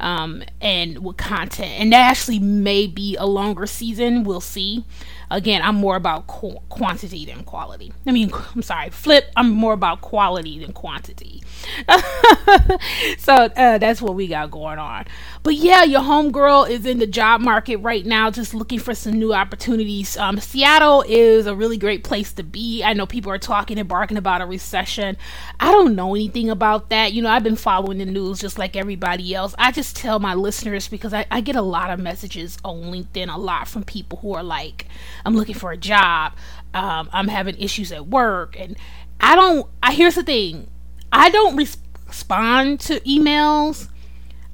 um, 0.00 0.42
and 0.60 1.04
with 1.04 1.16
content. 1.16 1.80
And 1.80 1.92
that 1.92 2.10
actually 2.10 2.38
may 2.38 2.86
be 2.86 3.16
a 3.16 3.26
longer 3.26 3.66
season. 3.66 4.24
We'll 4.24 4.40
see. 4.40 4.84
Again, 5.30 5.62
I'm 5.62 5.76
more 5.76 5.96
about 5.96 6.26
qu- 6.26 6.58
quantity 6.68 7.24
than 7.24 7.44
quality. 7.44 7.92
I 8.06 8.12
mean, 8.12 8.30
I'm 8.54 8.62
sorry, 8.62 8.90
flip. 8.90 9.30
I'm 9.36 9.50
more 9.50 9.72
about 9.72 10.00
quality 10.00 10.58
than 10.58 10.72
quantity. 10.72 11.42
so 13.18 13.34
uh, 13.34 13.78
that's 13.78 14.00
what 14.02 14.14
we 14.14 14.26
got 14.28 14.50
going 14.50 14.78
on. 14.78 15.06
But 15.44 15.56
yeah, 15.56 15.84
your 15.84 16.00
homegirl 16.00 16.70
is 16.70 16.86
in 16.86 17.00
the 17.00 17.06
job 17.06 17.42
market 17.42 17.76
right 17.76 18.06
now, 18.06 18.30
just 18.30 18.54
looking 18.54 18.78
for 18.78 18.94
some 18.94 19.12
new 19.12 19.34
opportunities. 19.34 20.16
Um, 20.16 20.40
Seattle 20.40 21.04
is 21.06 21.46
a 21.46 21.54
really 21.54 21.76
great 21.76 22.02
place 22.02 22.32
to 22.32 22.42
be. 22.42 22.82
I 22.82 22.94
know 22.94 23.04
people 23.04 23.30
are 23.30 23.36
talking 23.36 23.78
and 23.78 23.86
barking 23.86 24.16
about 24.16 24.40
a 24.40 24.46
recession. 24.46 25.18
I 25.60 25.70
don't 25.70 25.94
know 25.94 26.14
anything 26.14 26.48
about 26.48 26.88
that. 26.88 27.12
You 27.12 27.20
know, 27.20 27.28
I've 27.28 27.42
been 27.42 27.56
following 27.56 27.98
the 27.98 28.06
news 28.06 28.40
just 28.40 28.58
like 28.58 28.74
everybody 28.74 29.34
else. 29.34 29.54
I 29.58 29.70
just 29.70 29.96
tell 29.96 30.18
my 30.18 30.32
listeners 30.32 30.88
because 30.88 31.12
I, 31.12 31.26
I 31.30 31.42
get 31.42 31.56
a 31.56 31.62
lot 31.62 31.90
of 31.90 32.00
messages 32.00 32.56
on 32.64 32.84
LinkedIn, 32.84 33.32
a 33.32 33.38
lot 33.38 33.68
from 33.68 33.84
people 33.84 34.20
who 34.20 34.32
are 34.32 34.42
like, 34.42 34.86
I'm 35.26 35.36
looking 35.36 35.54
for 35.54 35.72
a 35.72 35.76
job. 35.76 36.32
Um, 36.72 37.10
I'm 37.12 37.28
having 37.28 37.56
issues 37.58 37.92
at 37.92 38.06
work. 38.06 38.58
And 38.58 38.78
I 39.20 39.36
don't, 39.36 39.66
I, 39.82 39.92
here's 39.92 40.14
the 40.14 40.22
thing 40.22 40.68
I 41.12 41.28
don't 41.28 41.54
respond 41.54 42.80
to 42.80 42.98
emails 43.00 43.88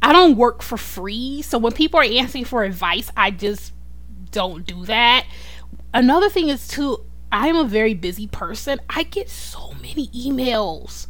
I 0.03 0.13
don't 0.13 0.37
work 0.37 0.63
for 0.63 0.77
free. 0.77 1.43
So 1.43 1.59
when 1.59 1.73
people 1.73 2.01
are 2.01 2.07
asking 2.19 2.47
for 2.47 2.65
advice, 2.65 3.11
I 3.17 3.31
just 3.31 3.73
don't 4.31 4.67
do 4.67 4.85
that. 4.87 5.27
Another 5.93 6.31
thing 6.31 6.49
is 6.49 6.67
too, 6.69 7.05
I'm 7.33 7.57
a 7.57 7.65
very 7.65 7.95
busy 7.95 8.27
person. 8.27 8.81
I 8.89 9.03
get 9.03 9.29
so 9.29 9.73
many 9.83 10.09
emails 10.09 11.07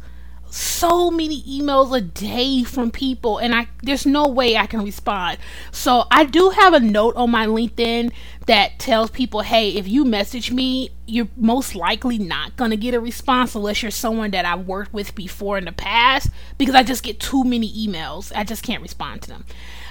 so 0.51 1.09
many 1.09 1.41
emails 1.43 1.95
a 1.95 2.01
day 2.01 2.63
from 2.63 2.91
people 2.91 3.37
and 3.37 3.55
I 3.55 3.67
there's 3.83 4.05
no 4.05 4.27
way 4.27 4.57
I 4.57 4.65
can 4.65 4.83
respond. 4.83 5.37
So 5.71 6.05
I 6.11 6.25
do 6.25 6.49
have 6.49 6.73
a 6.73 6.79
note 6.79 7.15
on 7.15 7.31
my 7.31 7.45
LinkedIn 7.45 8.11
that 8.47 8.77
tells 8.77 9.09
people, 9.09 9.41
"Hey, 9.41 9.71
if 9.71 9.87
you 9.87 10.03
message 10.03 10.51
me, 10.51 10.89
you're 11.05 11.29
most 11.37 11.73
likely 11.73 12.17
not 12.17 12.57
going 12.57 12.71
to 12.71 12.77
get 12.77 12.93
a 12.93 12.99
response 12.99 13.55
unless 13.55 13.81
you're 13.81 13.91
someone 13.91 14.31
that 14.31 14.45
I've 14.45 14.67
worked 14.67 14.93
with 14.93 15.15
before 15.15 15.57
in 15.57 15.65
the 15.65 15.71
past 15.71 16.29
because 16.57 16.75
I 16.75 16.83
just 16.83 17.03
get 17.03 17.19
too 17.19 17.43
many 17.43 17.71
emails. 17.87 18.31
I 18.35 18.43
just 18.43 18.63
can't 18.63 18.81
respond 18.81 19.21
to 19.23 19.29
them." 19.29 19.45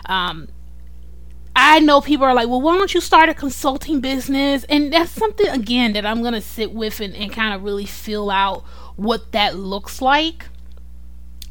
Um, 0.06 0.48
I 1.56 1.80
know 1.80 2.00
people 2.00 2.26
are 2.26 2.34
like, 2.34 2.48
well, 2.48 2.60
why 2.60 2.78
don't 2.78 2.94
you 2.94 3.00
start 3.00 3.28
a 3.28 3.34
consulting 3.34 4.00
business? 4.00 4.64
And 4.64 4.92
that's 4.92 5.10
something, 5.10 5.48
again, 5.48 5.92
that 5.94 6.06
I'm 6.06 6.22
going 6.22 6.34
to 6.34 6.40
sit 6.40 6.72
with 6.72 7.00
and, 7.00 7.14
and 7.14 7.32
kind 7.32 7.52
of 7.52 7.64
really 7.64 7.86
feel 7.86 8.30
out 8.30 8.62
what 8.96 9.32
that 9.32 9.56
looks 9.56 10.00
like. 10.00 10.46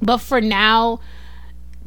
But 0.01 0.18
for 0.18 0.41
now, 0.41 1.00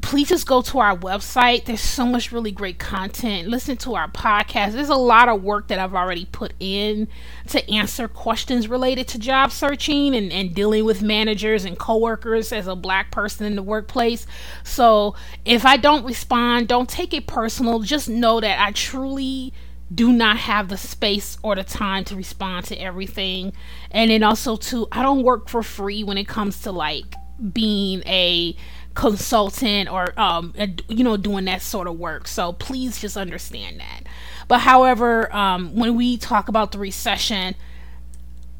please 0.02 0.28
just 0.28 0.46
go 0.46 0.60
to 0.60 0.78
our 0.80 0.96
website. 0.96 1.64
There's 1.64 1.80
so 1.80 2.04
much 2.04 2.32
really 2.32 2.50
great 2.50 2.78
content. 2.78 3.48
Listen 3.48 3.76
to 3.78 3.94
our 3.94 4.08
podcast. 4.08 4.72
There's 4.72 4.88
a 4.88 4.94
lot 4.94 5.28
of 5.28 5.42
work 5.42 5.68
that 5.68 5.78
I've 5.78 5.94
already 5.94 6.26
put 6.26 6.52
in 6.60 7.08
to 7.48 7.70
answer 7.70 8.08
questions 8.08 8.68
related 8.68 9.08
to 9.08 9.18
job 9.18 9.52
searching 9.52 10.14
and, 10.14 10.30
and 10.32 10.54
dealing 10.54 10.84
with 10.84 11.02
managers 11.02 11.64
and 11.64 11.78
coworkers 11.78 12.52
as 12.52 12.66
a 12.66 12.76
black 12.76 13.10
person 13.10 13.46
in 13.46 13.56
the 13.56 13.62
workplace. 13.62 14.26
So 14.64 15.14
if 15.44 15.64
I 15.64 15.76
don't 15.76 16.04
respond, 16.04 16.68
don't 16.68 16.88
take 16.88 17.14
it 17.14 17.26
personal. 17.26 17.78
Just 17.80 18.08
know 18.08 18.40
that 18.40 18.60
I 18.60 18.72
truly 18.72 19.54
do 19.94 20.12
not 20.12 20.38
have 20.38 20.68
the 20.68 20.76
space 20.76 21.38
or 21.42 21.54
the 21.54 21.64
time 21.64 22.04
to 22.04 22.16
respond 22.16 22.66
to 22.66 22.76
everything. 22.76 23.52
And 23.90 24.10
then 24.10 24.22
also 24.22 24.56
too, 24.56 24.88
I 24.90 25.02
don't 25.02 25.22
work 25.22 25.48
for 25.48 25.62
free 25.62 26.02
when 26.02 26.18
it 26.18 26.26
comes 26.26 26.60
to 26.62 26.72
like 26.72 27.14
being 27.52 28.02
a 28.06 28.56
consultant 28.94 29.90
or 29.90 30.18
um, 30.20 30.52
you 30.88 31.02
know 31.02 31.16
doing 31.16 31.46
that 31.46 31.62
sort 31.62 31.88
of 31.88 31.98
work. 31.98 32.28
So 32.28 32.52
please 32.52 33.00
just 33.00 33.16
understand 33.16 33.80
that. 33.80 34.02
But 34.48 34.60
however 34.60 35.34
um, 35.34 35.74
when 35.74 35.96
we 35.96 36.16
talk 36.16 36.48
about 36.48 36.72
the 36.72 36.78
recession 36.78 37.54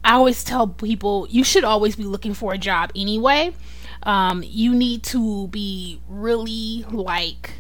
i 0.05 0.15
always 0.15 0.43
tell 0.43 0.67
people 0.67 1.27
you 1.31 1.45
should 1.45 1.65
always 1.65 1.97
be 1.97 2.05
looking 2.05 2.35
for 2.35 2.53
a 2.53 2.59
job 2.59 2.91
anyway. 2.97 3.53
Um, 4.05 4.43
you 4.45 4.75
need 4.75 5.05
to 5.05 5.47
be 5.49 6.01
really 6.09 6.85
like 6.91 7.53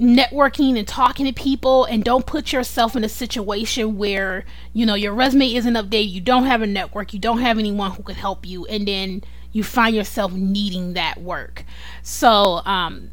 networking 0.00 0.76
and 0.76 0.88
talking 0.88 1.26
to 1.26 1.32
people 1.32 1.84
and 1.84 2.02
don't 2.02 2.26
put 2.26 2.52
yourself 2.52 2.96
in 2.96 3.04
a 3.04 3.08
situation 3.08 3.96
where 3.96 4.44
you 4.72 4.84
know 4.84 4.94
your 4.94 5.12
resume 5.12 5.54
isn't 5.54 5.74
updated 5.74 6.10
you 6.10 6.20
don't 6.20 6.46
have 6.46 6.62
a 6.62 6.66
network 6.66 7.12
you 7.12 7.20
don't 7.20 7.38
have 7.38 7.58
anyone 7.58 7.92
who 7.92 8.02
can 8.02 8.16
help 8.16 8.44
you 8.44 8.66
and 8.66 8.88
then 8.88 9.22
you 9.52 9.62
find 9.62 9.94
yourself 9.94 10.32
needing 10.32 10.94
that 10.94 11.20
work. 11.20 11.64
So, 12.02 12.62
um, 12.64 13.10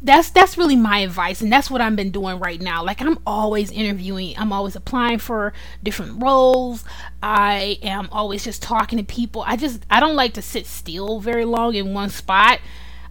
that's 0.00 0.30
that's 0.30 0.56
really 0.56 0.76
my 0.76 1.00
advice 1.00 1.40
and 1.40 1.52
that's 1.52 1.70
what 1.70 1.80
I've 1.80 1.96
been 1.96 2.10
doing 2.10 2.38
right 2.38 2.60
now. 2.60 2.84
Like 2.84 3.02
I'm 3.02 3.18
always 3.26 3.70
interviewing, 3.70 4.34
I'm 4.38 4.52
always 4.52 4.76
applying 4.76 5.18
for 5.18 5.52
different 5.82 6.22
roles. 6.22 6.84
I 7.22 7.78
am 7.82 8.08
always 8.12 8.44
just 8.44 8.62
talking 8.62 8.98
to 8.98 9.04
people. 9.04 9.42
I 9.46 9.56
just 9.56 9.84
I 9.90 10.00
don't 10.00 10.16
like 10.16 10.34
to 10.34 10.42
sit 10.42 10.66
still 10.66 11.20
very 11.20 11.44
long 11.44 11.74
in 11.74 11.94
one 11.94 12.10
spot. 12.10 12.60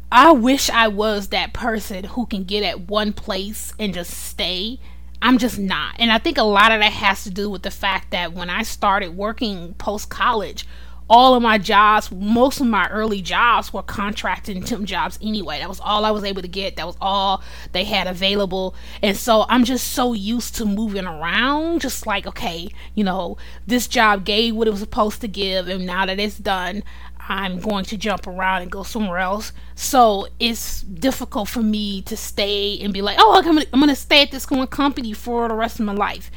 I 0.10 0.32
wish 0.32 0.70
I 0.70 0.88
was 0.88 1.30
that 1.30 1.52
person 1.52 2.06
who 2.06 2.26
can 2.26 2.46
get 2.46 2.64
at 2.64 2.88
one 2.88 3.12
place 3.12 3.74
and 3.78 3.94
just 3.94 4.12
stay. 4.12 4.80
I'm 5.22 5.38
just 5.38 5.60
not. 5.60 5.96
And 6.00 6.12
I 6.12 6.20
think 6.20 6.38
a 6.38 6.44
lot 6.44 6.72
of 6.72 6.80
that 6.80 6.94
has 6.94 7.24
to 7.24 7.30
do 7.30 7.50
with 7.50 7.64
the 7.64 7.72
fact 7.72 8.12
that 8.12 8.32
when 8.32 8.50
I 8.50 8.64
started 8.64 9.18
working 9.18 9.74
post 9.74 10.10
college, 10.10 10.66
all 11.10 11.36
of 11.36 11.42
my 11.42 11.58
jobs, 11.58 12.12
most 12.12 12.60
of 12.60 12.68
my 12.68 12.88
early 12.90 13.22
jobs 13.22 13.72
were 13.72 13.82
contracting 13.82 14.62
temp 14.64 14.86
jobs 14.86 15.18
anyway. 15.22 15.60
That 15.60 15.70
was 15.70 15.80
all 15.80 16.04
I 16.04 16.12
was 16.12 16.24
able 16.24 16.42
to 16.42 16.48
get. 16.48 16.76
That 16.76 16.86
was 16.86 16.98
all 17.00 17.44
they 17.72 17.86
had 17.86 18.08
available. 18.08 18.76
And 19.02 19.16
so 19.16 19.46
I'm 19.48 19.64
just 19.64 19.94
so 19.94 20.14
used 20.14 20.56
to 20.56 20.66
moving 20.66 21.06
around, 21.06 21.82
just 21.82 22.06
like, 22.06 22.28
okay, 22.28 22.70
you 22.94 23.04
know, 23.04 23.38
this 23.66 23.88
job 23.88 24.26
gave 24.26 24.56
what 24.56 24.68
it 24.68 24.72
was 24.72 24.82
supposed 24.82 25.22
to 25.22 25.28
give, 25.28 25.68
and 25.68 25.86
now 25.86 26.06
that 26.06 26.20
it's 26.20 26.38
done, 26.38 26.84
I'm 27.30 27.60
going 27.60 27.84
to 27.86 27.98
jump 27.98 28.26
around 28.26 28.62
and 28.62 28.72
go 28.72 28.84
somewhere 28.84 29.18
else. 29.18 29.52
So 29.76 30.28
it's 30.40 30.82
difficult 30.82 31.50
for 31.50 31.62
me 31.62 32.02
to 32.04 32.16
stay 32.16 32.80
and 32.80 32.94
be 32.94 33.02
like, 33.02 33.18
oh, 33.20 33.38
I'm 33.38 33.44
gonna, 33.44 33.66
I'm 33.74 33.80
gonna 33.80 33.96
stay 33.96 34.22
at 34.24 34.32
this 34.32 34.50
one 34.50 34.68
company 34.68 35.14
for 35.14 35.48
the 35.48 35.54
rest 35.54 35.80
of 35.80 35.86
my 35.86 35.94
life. 35.94 36.32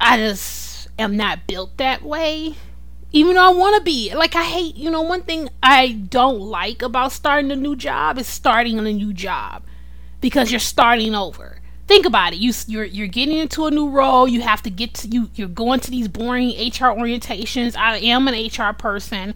I 0.00 0.18
just 0.18 0.88
am 0.98 1.16
not 1.16 1.46
built 1.46 1.76
that 1.78 2.02
way. 2.02 2.56
Even 3.10 3.34
though 3.34 3.50
I 3.50 3.54
want 3.54 3.76
to 3.76 3.82
be. 3.82 4.14
Like, 4.14 4.36
I 4.36 4.44
hate, 4.44 4.76
you 4.76 4.90
know, 4.90 5.02
one 5.02 5.22
thing 5.22 5.48
I 5.62 5.92
don't 5.92 6.40
like 6.40 6.82
about 6.82 7.12
starting 7.12 7.50
a 7.50 7.56
new 7.56 7.74
job 7.74 8.18
is 8.18 8.26
starting 8.26 8.78
a 8.78 8.82
new 8.82 9.12
job 9.12 9.62
because 10.20 10.50
you're 10.50 10.60
starting 10.60 11.14
over 11.14 11.58
think 11.88 12.06
about 12.06 12.34
it. 12.34 12.38
You 12.38 12.52
you're 12.68 12.84
you're 12.84 13.08
getting 13.08 13.38
into 13.38 13.66
a 13.66 13.70
new 13.70 13.88
role. 13.88 14.28
You 14.28 14.42
have 14.42 14.62
to 14.62 14.70
get 14.70 14.94
to 14.94 15.08
you. 15.08 15.30
You're 15.34 15.48
going 15.48 15.80
to 15.80 15.90
these 15.90 16.06
boring 16.06 16.50
HR 16.50 16.92
orientations. 16.94 17.74
I 17.74 17.96
am 17.96 18.28
an 18.28 18.34
HR 18.34 18.72
person. 18.74 19.34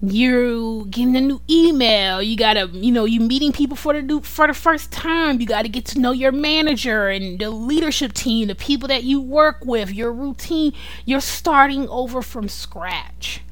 You're 0.00 0.84
getting 0.84 1.16
a 1.16 1.20
new 1.20 1.40
email. 1.50 2.22
You 2.22 2.36
gotta, 2.36 2.68
you 2.72 2.92
know, 2.92 3.04
you 3.04 3.20
meeting 3.20 3.52
people 3.52 3.76
for 3.76 3.92
the 3.92 4.02
new, 4.02 4.20
for 4.20 4.46
the 4.46 4.54
first 4.54 4.92
time. 4.92 5.40
You 5.40 5.46
got 5.46 5.62
to 5.62 5.68
get 5.68 5.86
to 5.86 5.98
know 5.98 6.12
your 6.12 6.30
manager 6.30 7.08
and 7.08 7.38
the 7.38 7.50
leadership 7.50 8.12
team, 8.12 8.46
the 8.46 8.54
people 8.54 8.86
that 8.88 9.02
you 9.02 9.20
work 9.20 9.64
with, 9.64 9.92
your 9.92 10.12
routine. 10.12 10.72
You're 11.04 11.20
starting 11.20 11.88
over 11.88 12.22
from 12.22 12.48
scratch, 12.48 13.42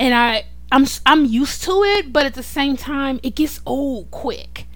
and 0.00 0.14
I, 0.14 0.46
I'm 0.72 0.86
I'm 1.06 1.24
used 1.24 1.62
to 1.64 1.84
it, 1.84 2.12
but 2.12 2.26
at 2.26 2.34
the 2.34 2.42
same 2.42 2.76
time, 2.76 3.20
it 3.22 3.36
gets 3.36 3.60
old 3.64 4.10
quick, 4.10 4.66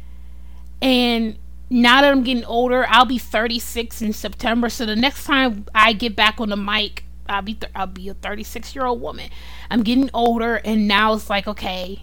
and 0.80 1.37
now 1.68 2.02
that 2.02 2.12
I'm 2.12 2.23
getting 2.23 2.44
older, 2.44 2.87
I'll 2.88 3.06
be 3.06 3.18
36 3.18 4.02
in 4.02 4.12
September. 4.12 4.68
So 4.68 4.87
the 4.87 4.94
next 4.94 5.25
time 5.25 5.64
I 5.75 5.94
get 5.94 6.14
back 6.14 6.38
on 6.38 6.50
the 6.50 6.56
mic, 6.56 7.04
I'll 7.29 7.43
be 7.43 7.55
th- 7.55 7.73
I'll 7.75 7.87
be 7.87 8.09
a 8.09 8.14
36 8.14 8.75
year 8.75 8.85
old 8.85 9.00
woman. 9.00 9.31
I'm 9.71 9.83
getting 9.83 10.11
older, 10.12 10.57
and 10.57 10.88
now 10.88 11.14
it's 11.14 11.31
like 11.31 11.47
okay, 11.47 12.02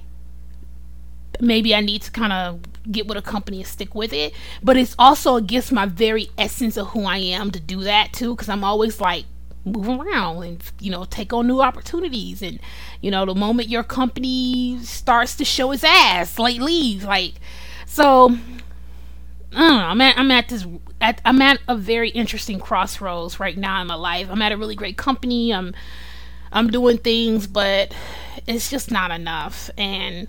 maybe 1.40 1.74
I 1.76 1.82
need 1.82 2.02
to 2.04 2.12
kind 2.12 2.34
of 2.34 2.60
get 2.92 3.08
with 3.08 3.18
a 3.18 3.22
company 3.22 3.58
and 3.58 3.68
stick 3.68 3.96
with 3.96 4.14
it. 4.14 4.34
But 4.64 4.78
it's 4.78 4.96
also 4.98 5.36
against 5.36 5.72
my 5.72 5.86
very 5.86 6.30
essence 6.38 6.78
of 6.78 6.88
who 6.90 7.04
I 7.04 7.18
am 7.18 7.52
to 7.52 7.60
do 7.60 7.82
that 7.82 8.14
too, 8.14 8.36
because 8.36 8.50
I'm 8.50 8.64
always 8.64 9.00
like 9.00 9.26
move 9.66 9.88
around 9.88 10.44
and 10.44 10.64
you 10.80 10.90
know 10.90 11.06
take 11.06 11.34
on 11.34 11.46
new 11.46 11.62
opportunities 11.62 12.42
and 12.42 12.60
you 13.02 13.12
know 13.12 13.26
the 13.26 13.36
moment 13.36 13.68
your 13.68 13.84
company 13.84 14.80
starts 14.84 15.36
to 15.36 15.44
show 15.44 15.72
its 15.72 15.84
ass 15.84 16.40
like 16.40 16.60
leave 16.60 17.04
like 17.04 17.34
so 17.86 18.30
mm, 18.30 18.40
I'm 19.52 20.00
at 20.02 20.18
I'm 20.18 20.32
at 20.32 20.48
this 20.48 20.66
at, 21.02 21.22
I'm 21.26 21.42
at 21.42 21.60
a 21.68 21.76
very 21.76 22.10
interesting 22.10 22.60
crossroads 22.60 23.40
right 23.40 23.58
now 23.58 23.82
in 23.82 23.88
my 23.88 23.96
life. 23.96 24.28
I'm 24.30 24.42
at 24.42 24.52
a 24.52 24.58
really 24.58 24.76
great 24.76 24.98
company. 24.98 25.54
I'm 25.54 25.74
I'm 26.52 26.70
doing 26.70 26.98
things, 26.98 27.46
but 27.48 27.94
it's 28.48 28.70
just 28.70 28.92
not 28.92 29.12
enough. 29.12 29.70
And 29.78 30.28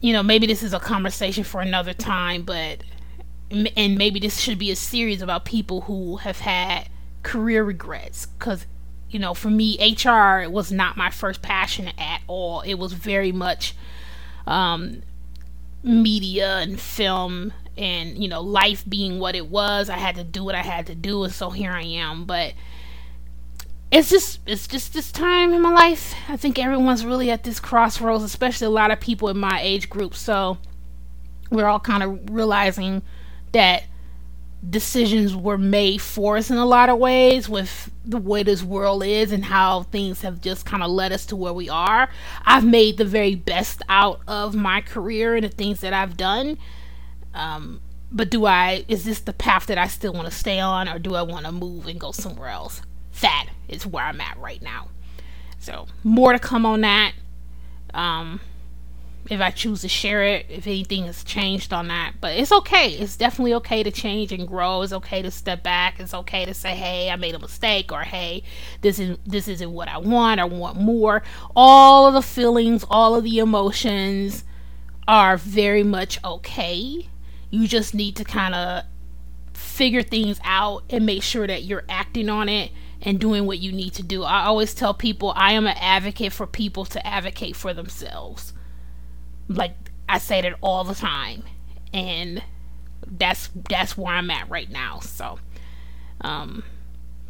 you 0.00 0.12
know, 0.12 0.22
maybe 0.22 0.46
this 0.46 0.62
is 0.62 0.72
a 0.72 0.78
conversation 0.78 1.44
for 1.44 1.60
another 1.60 1.92
time, 1.92 2.42
but 2.42 2.82
and 3.50 3.96
maybe 3.98 4.18
this 4.20 4.40
should 4.40 4.58
be 4.58 4.70
a 4.70 4.76
series 4.76 5.22
about 5.22 5.44
people 5.44 5.82
who 5.82 6.16
have 6.16 6.40
had 6.40 6.88
career 7.22 7.64
regrets 7.64 8.26
cuz 8.38 8.66
you 9.08 9.20
know, 9.20 9.34
for 9.34 9.50
me 9.50 9.78
HR 9.80 10.48
was 10.50 10.72
not 10.72 10.96
my 10.96 11.10
first 11.10 11.40
passion 11.40 11.92
at 11.96 12.22
all. 12.26 12.60
It 12.62 12.74
was 12.74 12.92
very 12.92 13.32
much 13.32 13.74
um 14.46 15.02
media 15.82 16.58
and 16.58 16.80
film 16.80 17.52
and 17.76 18.22
you 18.22 18.28
know 18.28 18.40
life 18.40 18.84
being 18.88 19.18
what 19.18 19.34
it 19.34 19.48
was 19.48 19.90
i 19.90 19.96
had 19.96 20.14
to 20.14 20.24
do 20.24 20.42
what 20.42 20.54
i 20.54 20.62
had 20.62 20.86
to 20.86 20.94
do 20.94 21.24
and 21.24 21.32
so 21.32 21.50
here 21.50 21.72
i 21.72 21.82
am 21.82 22.24
but 22.24 22.54
it's 23.90 24.10
just 24.10 24.40
it's 24.46 24.66
just 24.66 24.94
this 24.94 25.12
time 25.12 25.52
in 25.52 25.60
my 25.60 25.72
life 25.72 26.14
i 26.28 26.36
think 26.36 26.58
everyone's 26.58 27.04
really 27.04 27.30
at 27.30 27.44
this 27.44 27.60
crossroads 27.60 28.24
especially 28.24 28.66
a 28.66 28.70
lot 28.70 28.90
of 28.90 28.98
people 29.00 29.28
in 29.28 29.38
my 29.38 29.60
age 29.60 29.90
group 29.90 30.14
so 30.14 30.58
we're 31.50 31.66
all 31.66 31.80
kind 31.80 32.02
of 32.02 32.18
realizing 32.30 33.02
that 33.52 33.84
decisions 34.68 35.36
were 35.36 35.58
made 35.58 36.00
for 36.00 36.36
us 36.36 36.50
in 36.50 36.56
a 36.56 36.66
lot 36.66 36.88
of 36.88 36.98
ways 36.98 37.48
with 37.48 37.90
the 38.04 38.18
way 38.18 38.42
this 38.42 38.62
world 38.62 39.04
is 39.04 39.32
and 39.32 39.44
how 39.44 39.82
things 39.84 40.22
have 40.22 40.40
just 40.40 40.66
kind 40.66 40.82
of 40.82 40.90
led 40.90 41.12
us 41.12 41.26
to 41.26 41.36
where 41.36 41.52
we 41.52 41.68
are. 41.68 42.08
I've 42.44 42.64
made 42.64 42.96
the 42.96 43.04
very 43.04 43.34
best 43.34 43.82
out 43.88 44.20
of 44.26 44.54
my 44.54 44.80
career 44.80 45.36
and 45.36 45.44
the 45.44 45.48
things 45.48 45.80
that 45.80 45.92
I've 45.92 46.16
done. 46.16 46.58
Um, 47.36 47.80
but 48.10 48.30
do 48.30 48.46
I, 48.46 48.84
is 48.88 49.04
this 49.04 49.20
the 49.20 49.32
path 49.32 49.66
that 49.66 49.78
I 49.78 49.86
still 49.88 50.12
want 50.12 50.26
to 50.26 50.34
stay 50.34 50.58
on 50.58 50.88
or 50.88 50.98
do 50.98 51.14
I 51.14 51.22
want 51.22 51.44
to 51.44 51.52
move 51.52 51.86
and 51.86 52.00
go 52.00 52.12
somewhere 52.12 52.48
else? 52.48 52.82
That 53.20 53.48
is 53.68 53.86
where 53.86 54.04
I'm 54.04 54.20
at 54.20 54.38
right 54.38 54.62
now. 54.62 54.88
So, 55.58 55.86
more 56.02 56.32
to 56.32 56.38
come 56.38 56.64
on 56.64 56.80
that. 56.82 57.12
Um, 57.92 58.40
if 59.28 59.40
I 59.40 59.50
choose 59.50 59.80
to 59.80 59.88
share 59.88 60.22
it, 60.22 60.46
if 60.48 60.66
anything 60.66 61.06
has 61.06 61.24
changed 61.24 61.72
on 61.72 61.88
that. 61.88 62.14
But 62.20 62.36
it's 62.36 62.52
okay. 62.52 62.90
It's 62.90 63.16
definitely 63.16 63.54
okay 63.54 63.82
to 63.82 63.90
change 63.90 64.32
and 64.32 64.46
grow. 64.46 64.82
It's 64.82 64.92
okay 64.92 65.22
to 65.22 65.30
step 65.30 65.62
back. 65.62 65.98
It's 65.98 66.14
okay 66.14 66.44
to 66.44 66.54
say, 66.54 66.76
"Hey, 66.76 67.10
I 67.10 67.16
made 67.16 67.34
a 67.34 67.38
mistake," 67.38 67.90
or 67.90 68.02
"Hey, 68.02 68.44
this 68.82 68.98
is 68.98 69.18
this 69.26 69.48
isn't 69.48 69.72
what 69.72 69.88
I 69.88 69.98
want. 69.98 70.40
I 70.40 70.44
want 70.44 70.78
more." 70.78 71.22
All 71.56 72.06
of 72.06 72.14
the 72.14 72.22
feelings, 72.22 72.84
all 72.88 73.16
of 73.16 73.24
the 73.24 73.38
emotions 73.38 74.44
are 75.08 75.36
very 75.36 75.82
much 75.82 76.22
okay. 76.24 77.08
You 77.60 77.68
just 77.68 77.94
need 77.94 78.16
to 78.16 78.24
kind 78.24 78.54
of 78.54 78.84
figure 79.54 80.02
things 80.02 80.38
out 80.44 80.84
and 80.90 81.06
make 81.06 81.22
sure 81.22 81.46
that 81.46 81.64
you're 81.64 81.84
acting 81.88 82.28
on 82.28 82.48
it 82.48 82.70
and 83.02 83.18
doing 83.18 83.46
what 83.46 83.58
you 83.58 83.72
need 83.72 83.94
to 83.94 84.02
do. 84.02 84.22
I 84.22 84.44
always 84.44 84.74
tell 84.74 84.94
people 84.94 85.32
I 85.36 85.52
am 85.52 85.66
an 85.66 85.76
advocate 85.78 86.32
for 86.32 86.46
people 86.46 86.84
to 86.86 87.06
advocate 87.06 87.56
for 87.56 87.72
themselves 87.72 88.52
like 89.48 89.74
I 90.08 90.18
say 90.18 90.40
that 90.42 90.54
all 90.60 90.84
the 90.84 90.94
time, 90.94 91.42
and 91.92 92.42
that's 93.06 93.50
that's 93.68 93.96
where 93.96 94.14
I'm 94.14 94.30
at 94.30 94.48
right 94.48 94.70
now. 94.70 95.00
So, 95.00 95.38
um, 96.20 96.64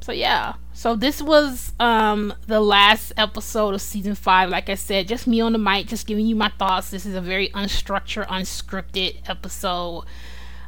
so 0.06 0.12
yeah. 0.12 0.54
So 0.72 0.94
this 0.94 1.20
was 1.20 1.72
um 1.80 2.32
the 2.46 2.60
last 2.60 3.12
episode 3.16 3.74
of 3.74 3.82
season 3.82 4.14
five. 4.14 4.50
Like 4.50 4.68
I 4.68 4.76
said, 4.76 5.08
just 5.08 5.26
me 5.26 5.40
on 5.40 5.52
the 5.52 5.58
mic, 5.58 5.88
just 5.88 6.06
giving 6.06 6.28
you 6.28 6.36
my 6.36 6.52
thoughts. 6.60 6.90
This 6.90 7.06
is 7.06 7.16
a 7.16 7.20
very 7.20 7.48
unstructured, 7.48 8.28
unscripted 8.28 9.28
episode. 9.28 10.04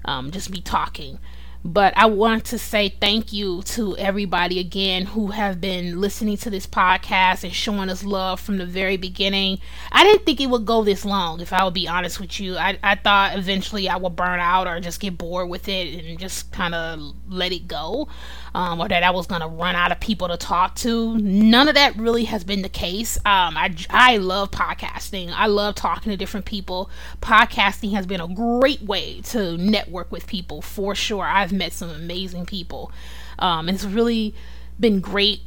Um, 0.04 0.32
just 0.32 0.50
me 0.50 0.60
talking. 0.60 1.20
But 1.64 1.92
I 1.96 2.06
want 2.06 2.46
to 2.46 2.58
say 2.58 2.88
thank 2.88 3.32
you 3.32 3.62
to 3.62 3.96
everybody 3.96 4.60
again 4.60 5.06
who 5.06 5.28
have 5.28 5.60
been 5.60 6.00
listening 6.00 6.36
to 6.38 6.50
this 6.50 6.66
podcast 6.66 7.42
and 7.42 7.52
showing 7.52 7.90
us 7.90 8.04
love 8.04 8.40
from 8.40 8.58
the 8.58 8.66
very 8.66 8.96
beginning. 8.96 9.58
I 9.90 10.04
didn't 10.04 10.24
think 10.24 10.40
it 10.40 10.46
would 10.46 10.64
go 10.64 10.82
this 10.82 11.04
long, 11.04 11.40
if 11.40 11.52
I 11.52 11.64
would 11.64 11.74
be 11.74 11.88
honest 11.88 12.20
with 12.20 12.38
you. 12.38 12.56
I, 12.56 12.78
I 12.82 12.94
thought 12.94 13.36
eventually 13.36 13.88
I 13.88 13.96
would 13.96 14.14
burn 14.14 14.38
out 14.38 14.68
or 14.68 14.78
just 14.78 15.00
get 15.00 15.18
bored 15.18 15.48
with 15.48 15.68
it 15.68 16.04
and 16.04 16.18
just 16.18 16.52
kind 16.52 16.74
of 16.74 17.14
let 17.28 17.52
it 17.52 17.66
go 17.66 18.08
um, 18.54 18.80
or 18.80 18.88
that 18.88 19.02
I 19.02 19.10
was 19.10 19.26
going 19.26 19.40
to 19.40 19.46
run 19.46 19.74
out 19.74 19.92
of 19.92 20.00
people 20.00 20.28
to 20.28 20.36
talk 20.36 20.74
to. 20.76 21.16
None 21.18 21.68
of 21.68 21.74
that 21.74 21.96
really 21.96 22.24
has 22.24 22.44
been 22.44 22.62
the 22.62 22.68
case. 22.68 23.16
Um, 23.18 23.56
I, 23.56 23.74
I 23.90 24.16
love 24.16 24.50
podcasting, 24.50 25.32
I 25.34 25.46
love 25.46 25.74
talking 25.74 26.10
to 26.10 26.16
different 26.16 26.46
people. 26.46 26.90
Podcasting 27.20 27.92
has 27.92 28.06
been 28.06 28.20
a 28.20 28.28
great 28.28 28.82
way 28.82 29.20
to 29.22 29.56
network 29.56 30.10
with 30.10 30.26
people 30.26 30.62
for 30.62 30.94
sure. 30.94 31.24
I've 31.24 31.52
met 31.52 31.72
some 31.72 31.90
amazing 31.90 32.46
people. 32.46 32.92
Um, 33.38 33.68
it's 33.68 33.84
really 33.84 34.34
been 34.80 35.00
great 35.00 35.40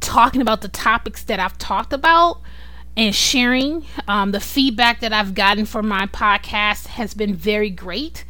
talking 0.00 0.40
about 0.40 0.60
the 0.60 0.68
topics 0.68 1.22
that 1.24 1.38
I've 1.38 1.56
talked 1.58 1.92
about 1.92 2.40
and 2.96 3.14
sharing. 3.14 3.86
Um, 4.08 4.32
the 4.32 4.40
feedback 4.40 5.00
that 5.00 5.12
I've 5.12 5.34
gotten 5.34 5.64
from 5.64 5.88
my 5.88 6.06
podcast 6.06 6.88
has 6.88 7.14
been 7.14 7.34
very 7.34 7.70
great. 7.70 8.24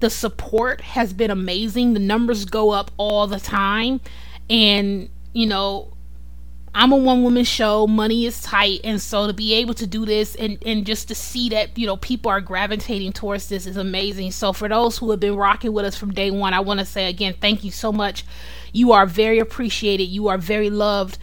The 0.00 0.10
support 0.10 0.80
has 0.80 1.12
been 1.12 1.30
amazing. 1.30 1.94
The 1.94 2.00
numbers 2.00 2.44
go 2.44 2.70
up 2.70 2.90
all 2.96 3.26
the 3.26 3.40
time. 3.40 4.00
And, 4.50 5.08
you 5.32 5.46
know, 5.46 5.94
I'm 6.76 6.90
a 6.90 6.96
one 6.96 7.22
woman 7.22 7.44
show, 7.44 7.86
money 7.86 8.26
is 8.26 8.42
tight, 8.42 8.80
and 8.82 9.00
so 9.00 9.28
to 9.28 9.32
be 9.32 9.54
able 9.54 9.74
to 9.74 9.86
do 9.86 10.04
this 10.04 10.34
and, 10.34 10.58
and 10.66 10.84
just 10.84 11.06
to 11.06 11.14
see 11.14 11.48
that, 11.50 11.78
you 11.78 11.86
know, 11.86 11.96
people 11.96 12.32
are 12.32 12.40
gravitating 12.40 13.12
towards 13.12 13.48
this 13.48 13.64
is 13.66 13.76
amazing. 13.76 14.32
So 14.32 14.52
for 14.52 14.68
those 14.68 14.98
who 14.98 15.08
have 15.12 15.20
been 15.20 15.36
rocking 15.36 15.72
with 15.72 15.84
us 15.84 15.96
from 15.96 16.12
day 16.12 16.32
one, 16.32 16.52
I 16.52 16.58
want 16.58 16.80
to 16.80 16.86
say 16.86 17.08
again, 17.08 17.36
thank 17.40 17.62
you 17.62 17.70
so 17.70 17.92
much. 17.92 18.24
You 18.72 18.90
are 18.90 19.06
very 19.06 19.38
appreciated, 19.38 20.04
you 20.04 20.26
are 20.26 20.36
very 20.36 20.68
loved, 20.68 21.16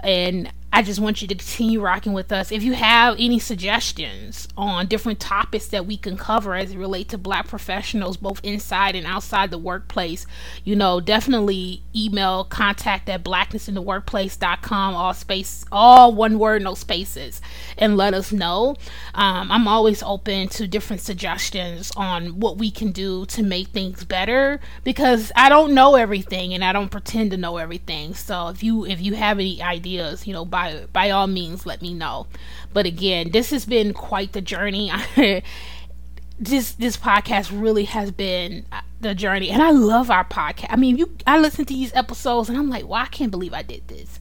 and 0.00 0.52
I 0.70 0.82
just 0.82 1.00
want 1.00 1.22
you 1.22 1.28
to 1.28 1.34
continue 1.34 1.80
rocking 1.80 2.12
with 2.12 2.30
us. 2.30 2.52
If 2.52 2.62
you 2.62 2.74
have 2.74 3.16
any 3.18 3.38
suggestions 3.38 4.48
on 4.54 4.86
different 4.86 5.18
topics 5.18 5.66
that 5.68 5.86
we 5.86 5.96
can 5.96 6.18
cover 6.18 6.54
as 6.54 6.72
it 6.72 6.78
relate 6.78 7.08
to 7.08 7.18
black 7.18 7.48
professionals, 7.48 8.18
both 8.18 8.40
inside 8.44 8.94
and 8.94 9.06
outside 9.06 9.50
the 9.50 9.56
workplace, 9.56 10.26
you 10.64 10.76
know, 10.76 11.00
definitely 11.00 11.82
email 11.96 12.44
contact 12.44 13.08
at 13.08 13.24
blacknessintheworkplace.com, 13.24 14.94
all 14.94 15.14
space, 15.14 15.64
all 15.72 16.12
one 16.14 16.38
word, 16.38 16.62
no 16.62 16.74
spaces, 16.74 17.40
and 17.78 17.96
let 17.96 18.12
us 18.12 18.30
know. 18.30 18.76
Um, 19.14 19.50
I'm 19.50 19.66
always 19.66 20.02
open 20.02 20.48
to 20.48 20.68
different 20.68 21.00
suggestions 21.00 21.90
on 21.96 22.40
what 22.40 22.58
we 22.58 22.70
can 22.70 22.92
do 22.92 23.24
to 23.26 23.42
make 23.42 23.68
things 23.68 24.04
better 24.04 24.60
because 24.84 25.32
I 25.34 25.48
don't 25.48 25.72
know 25.72 25.94
everything 25.94 26.52
and 26.52 26.62
I 26.62 26.74
don't 26.74 26.90
pretend 26.90 27.30
to 27.30 27.38
know 27.38 27.56
everything. 27.56 28.12
So 28.12 28.48
if 28.48 28.62
you 28.62 28.84
if 28.84 29.00
you 29.00 29.14
have 29.14 29.38
any 29.38 29.62
ideas, 29.62 30.26
you 30.26 30.34
know, 30.34 30.44
by 30.58 30.86
by 30.92 31.10
all 31.10 31.26
means 31.26 31.66
let 31.66 31.82
me 31.82 31.94
know. 31.94 32.26
But 32.72 32.86
again, 32.86 33.30
this 33.30 33.50
has 33.50 33.64
been 33.64 33.92
quite 33.92 34.32
the 34.32 34.40
journey. 34.40 34.90
this 36.38 36.72
this 36.72 36.96
podcast 36.96 37.50
really 37.52 37.84
has 37.84 38.10
been 38.10 38.66
the 39.00 39.14
journey, 39.14 39.50
and 39.50 39.62
I 39.62 39.70
love 39.70 40.10
our 40.10 40.24
podcast. 40.24 40.68
I 40.70 40.76
mean, 40.76 40.98
you 40.98 41.16
I 41.26 41.38
listen 41.38 41.64
to 41.64 41.74
these 41.74 41.94
episodes, 41.94 42.48
and 42.48 42.58
I'm 42.58 42.70
like, 42.70 42.88
well, 42.88 43.02
I 43.02 43.06
can't 43.06 43.30
believe 43.30 43.54
I 43.54 43.62
did 43.62 43.88
this. 43.88 44.20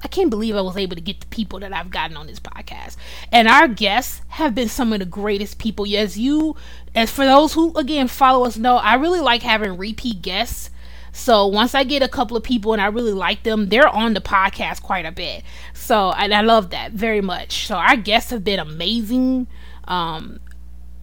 I 0.00 0.06
can't 0.06 0.30
believe 0.30 0.54
I 0.54 0.60
was 0.60 0.76
able 0.76 0.94
to 0.94 1.02
get 1.02 1.20
the 1.20 1.26
people 1.26 1.58
that 1.58 1.72
I've 1.72 1.90
gotten 1.90 2.16
on 2.16 2.28
this 2.28 2.38
podcast. 2.38 2.96
And 3.32 3.48
our 3.48 3.66
guests 3.66 4.22
have 4.28 4.54
been 4.54 4.68
some 4.68 4.92
of 4.92 5.00
the 5.00 5.04
greatest 5.04 5.58
people. 5.58 5.86
Yes, 5.86 6.16
you, 6.16 6.54
as 6.94 7.10
for 7.10 7.24
those 7.24 7.54
who, 7.54 7.76
again, 7.76 8.06
follow 8.06 8.46
us, 8.46 8.56
know 8.56 8.76
I 8.76 8.94
really 8.94 9.18
like 9.18 9.42
having 9.42 9.76
repeat 9.76 10.22
guests. 10.22 10.70
So 11.18 11.46
once 11.46 11.74
I 11.74 11.82
get 11.82 12.00
a 12.00 12.08
couple 12.08 12.36
of 12.36 12.44
people 12.44 12.72
and 12.72 12.80
I 12.80 12.86
really 12.86 13.12
like 13.12 13.42
them, 13.42 13.68
they're 13.68 13.88
on 13.88 14.14
the 14.14 14.20
podcast 14.20 14.82
quite 14.82 15.04
a 15.04 15.10
bit. 15.10 15.42
So 15.74 16.12
and 16.12 16.32
I 16.32 16.42
love 16.42 16.70
that 16.70 16.92
very 16.92 17.20
much. 17.20 17.66
So 17.66 17.74
our 17.74 17.96
guests 17.96 18.30
have 18.30 18.44
been 18.44 18.60
amazing. 18.60 19.48
Um, 19.84 20.38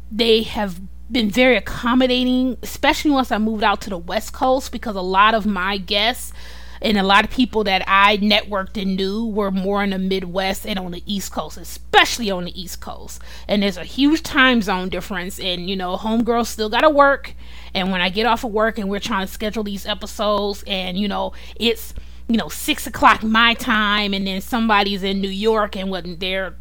they 0.10 0.43
have 0.43 0.80
been 1.12 1.30
very 1.30 1.58
accommodating, 1.58 2.58
especially 2.63 3.12
once 3.12 3.32
I 3.32 3.38
moved 3.38 3.63
out 3.63 3.82
to 3.82 3.89
the 3.89 3.97
West 3.97 4.32
Coast 4.32 4.71
because 4.71 4.95
a 4.95 5.01
lot 5.01 5.34
of 5.34 5.45
my 5.45 5.78
guests 5.78 6.32
and 6.86 7.00
a 7.00 7.04
lot 7.04 7.26
of 7.26 7.32
people 7.32 7.63
that 7.63 7.84
I 7.88 8.17
networked 8.17 8.80
and 8.80 8.95
knew 8.95 9.26
were 9.26 9.50
more 9.50 9.84
in 9.84 9.89
the 9.89 9.98
Midwest 9.98 10.67
and 10.67 10.78
on 10.78 10.91
the 10.91 11.02
East 11.12 11.32
Coast, 11.32 11.58
especially 11.58 12.30
on 12.30 12.45
the 12.45 12.62
East 12.62 12.80
Coast. 12.80 13.19
And 13.48 13.63
there's 13.63 13.78
a 13.78 13.84
huge 13.84 14.21
time 14.21 14.62
zone 14.62 14.89
difference, 14.89 15.39
and 15.39 15.67
you 15.67 15.76
know, 15.76 15.98
homegirls 15.98 16.45
still 16.45 16.69
gotta 16.69 16.91
work. 16.91 17.34
And 17.74 17.91
when 17.91 18.02
I 18.02 18.10
get 18.10 18.28
off 18.28 18.43
of 18.43 18.52
work 18.52 18.78
and 18.78 18.88
we're 18.88 19.00
trying 19.00 19.26
to 19.26 19.34
schedule 19.34 19.63
these 19.63 19.88
episodes, 19.88 20.63
and 20.67 20.95
you 20.95 21.08
know, 21.08 21.34
it's 21.56 21.95
you 22.28 22.38
know 22.38 22.50
six 22.50 22.86
o'clock 22.86 23.24
my 23.24 23.56
time, 23.56 24.13
and 24.13 24.28
then 24.28 24.39
somebody's 24.39 25.02
in 25.02 25.21
New 25.21 25.30
York 25.30 25.76
and 25.76 25.89
wasn't 25.89 26.19
there 26.19 26.56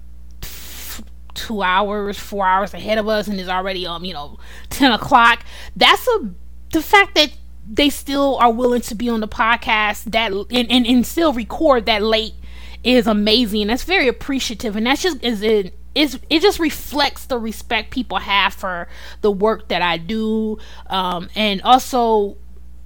two 1.34 1.62
hours, 1.62 2.18
four 2.18 2.46
hours 2.46 2.72
ahead 2.72 2.96
of 2.96 3.08
us, 3.08 3.28
and 3.28 3.38
is 3.38 3.48
already 3.48 3.86
um 3.86 4.06
you 4.06 4.14
know 4.14 4.38
ten 4.70 4.90
o'clock. 4.90 5.44
That's 5.76 6.08
a 6.08 6.30
the 6.72 6.80
fact 6.80 7.14
that 7.14 7.30
they 7.66 7.90
still 7.90 8.36
are 8.36 8.52
willing 8.52 8.82
to 8.82 8.94
be 8.94 9.08
on 9.08 9.20
the 9.20 9.28
podcast 9.28 10.04
that 10.12 10.32
and, 10.32 10.70
and, 10.70 10.86
and 10.86 11.06
still 11.06 11.32
record 11.32 11.86
that 11.86 12.02
late 12.02 12.34
is 12.82 13.06
amazing. 13.06 13.68
That's 13.68 13.84
very 13.84 14.08
appreciative, 14.08 14.76
and 14.76 14.86
that's 14.86 15.02
just 15.02 15.22
is 15.22 15.42
it 15.42 15.74
is 15.94 16.18
it 16.28 16.42
just 16.42 16.58
reflects 16.58 17.26
the 17.26 17.38
respect 17.38 17.90
people 17.90 18.18
have 18.18 18.52
for 18.52 18.88
the 19.20 19.30
work 19.30 19.68
that 19.68 19.82
I 19.82 19.96
do, 19.96 20.58
um, 20.88 21.28
and 21.34 21.62
also 21.62 22.36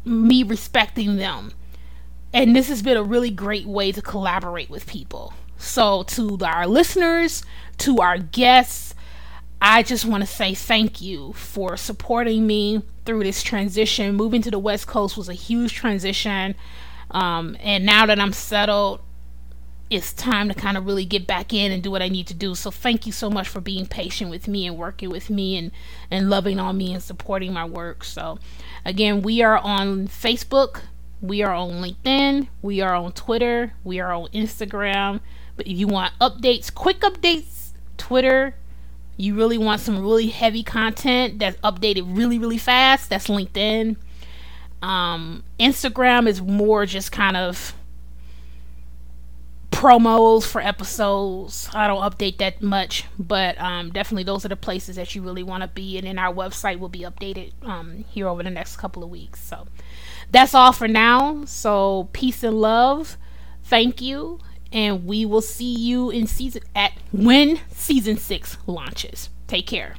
me 0.04 0.42
respecting 0.42 1.16
them. 1.16 1.52
And 2.32 2.54
this 2.54 2.68
has 2.68 2.82
been 2.82 2.96
a 2.96 3.02
really 3.02 3.30
great 3.30 3.66
way 3.66 3.90
to 3.92 4.02
collaborate 4.02 4.68
with 4.70 4.86
people. 4.86 5.32
So 5.56 6.04
to 6.04 6.38
our 6.42 6.66
listeners, 6.66 7.42
to 7.78 7.98
our 7.98 8.18
guests, 8.18 8.87
I 9.60 9.82
just 9.82 10.04
want 10.04 10.22
to 10.22 10.26
say 10.26 10.54
thank 10.54 11.00
you 11.00 11.32
for 11.32 11.76
supporting 11.76 12.46
me 12.46 12.82
through 13.04 13.24
this 13.24 13.42
transition. 13.42 14.14
Moving 14.14 14.42
to 14.42 14.50
the 14.50 14.58
West 14.58 14.86
Coast 14.86 15.16
was 15.16 15.28
a 15.28 15.34
huge 15.34 15.74
transition. 15.74 16.54
Um, 17.10 17.56
and 17.60 17.84
now 17.84 18.06
that 18.06 18.20
I'm 18.20 18.32
settled, 18.32 19.00
it's 19.90 20.12
time 20.12 20.48
to 20.48 20.54
kind 20.54 20.76
of 20.76 20.86
really 20.86 21.04
get 21.04 21.26
back 21.26 21.52
in 21.52 21.72
and 21.72 21.82
do 21.82 21.90
what 21.90 22.02
I 22.02 22.08
need 22.08 22.26
to 22.28 22.34
do. 22.34 22.54
So 22.54 22.70
thank 22.70 23.06
you 23.06 23.12
so 23.12 23.30
much 23.30 23.48
for 23.48 23.60
being 23.60 23.86
patient 23.86 24.30
with 24.30 24.46
me 24.46 24.66
and 24.66 24.76
working 24.76 25.08
with 25.08 25.30
me 25.30 25.56
and, 25.56 25.72
and 26.10 26.28
loving 26.28 26.60
on 26.60 26.76
me 26.76 26.92
and 26.92 27.02
supporting 27.02 27.52
my 27.52 27.64
work. 27.64 28.04
So 28.04 28.38
again, 28.84 29.22
we 29.22 29.42
are 29.42 29.56
on 29.56 30.08
Facebook, 30.08 30.82
we 31.20 31.42
are 31.42 31.54
on 31.54 31.82
LinkedIn, 31.82 32.48
we 32.60 32.80
are 32.80 32.94
on 32.94 33.12
Twitter, 33.12 33.72
we 33.82 33.98
are 33.98 34.12
on 34.12 34.28
Instagram. 34.28 35.20
But 35.56 35.66
if 35.66 35.76
you 35.76 35.88
want 35.88 36.12
updates, 36.20 36.72
quick 36.72 37.00
updates, 37.00 37.70
Twitter, 37.96 38.54
you 39.18 39.34
really 39.34 39.58
want 39.58 39.80
some 39.80 39.98
really 39.98 40.28
heavy 40.28 40.62
content 40.62 41.40
that's 41.40 41.60
updated 41.60 42.16
really, 42.16 42.38
really 42.38 42.56
fast, 42.56 43.10
that's 43.10 43.26
LinkedIn. 43.26 43.96
Um, 44.80 45.42
Instagram 45.58 46.28
is 46.28 46.40
more 46.40 46.86
just 46.86 47.10
kind 47.10 47.36
of 47.36 47.74
promos 49.72 50.46
for 50.46 50.60
episodes. 50.60 51.68
I 51.74 51.88
don't 51.88 52.00
update 52.00 52.38
that 52.38 52.62
much, 52.62 53.06
but 53.18 53.60
um, 53.60 53.90
definitely 53.90 54.22
those 54.22 54.44
are 54.44 54.48
the 54.48 54.56
places 54.56 54.94
that 54.94 55.16
you 55.16 55.22
really 55.22 55.42
want 55.42 55.62
to 55.64 55.68
be. 55.68 55.98
And 55.98 56.06
then 56.06 56.16
our 56.16 56.32
website 56.32 56.78
will 56.78 56.88
be 56.88 57.00
updated 57.00 57.52
um, 57.64 58.04
here 58.08 58.28
over 58.28 58.44
the 58.44 58.50
next 58.50 58.76
couple 58.76 59.02
of 59.02 59.10
weeks. 59.10 59.40
So 59.42 59.66
that's 60.30 60.54
all 60.54 60.72
for 60.72 60.86
now. 60.86 61.44
So 61.44 62.08
peace 62.12 62.44
and 62.44 62.60
love. 62.60 63.16
Thank 63.64 64.00
you 64.00 64.38
and 64.72 65.06
we 65.06 65.24
will 65.24 65.40
see 65.40 65.74
you 65.74 66.10
in 66.10 66.26
season 66.26 66.62
at 66.74 66.92
when 67.12 67.60
season 67.70 68.16
6 68.16 68.56
launches. 68.66 69.30
Take 69.46 69.66
care. 69.66 69.94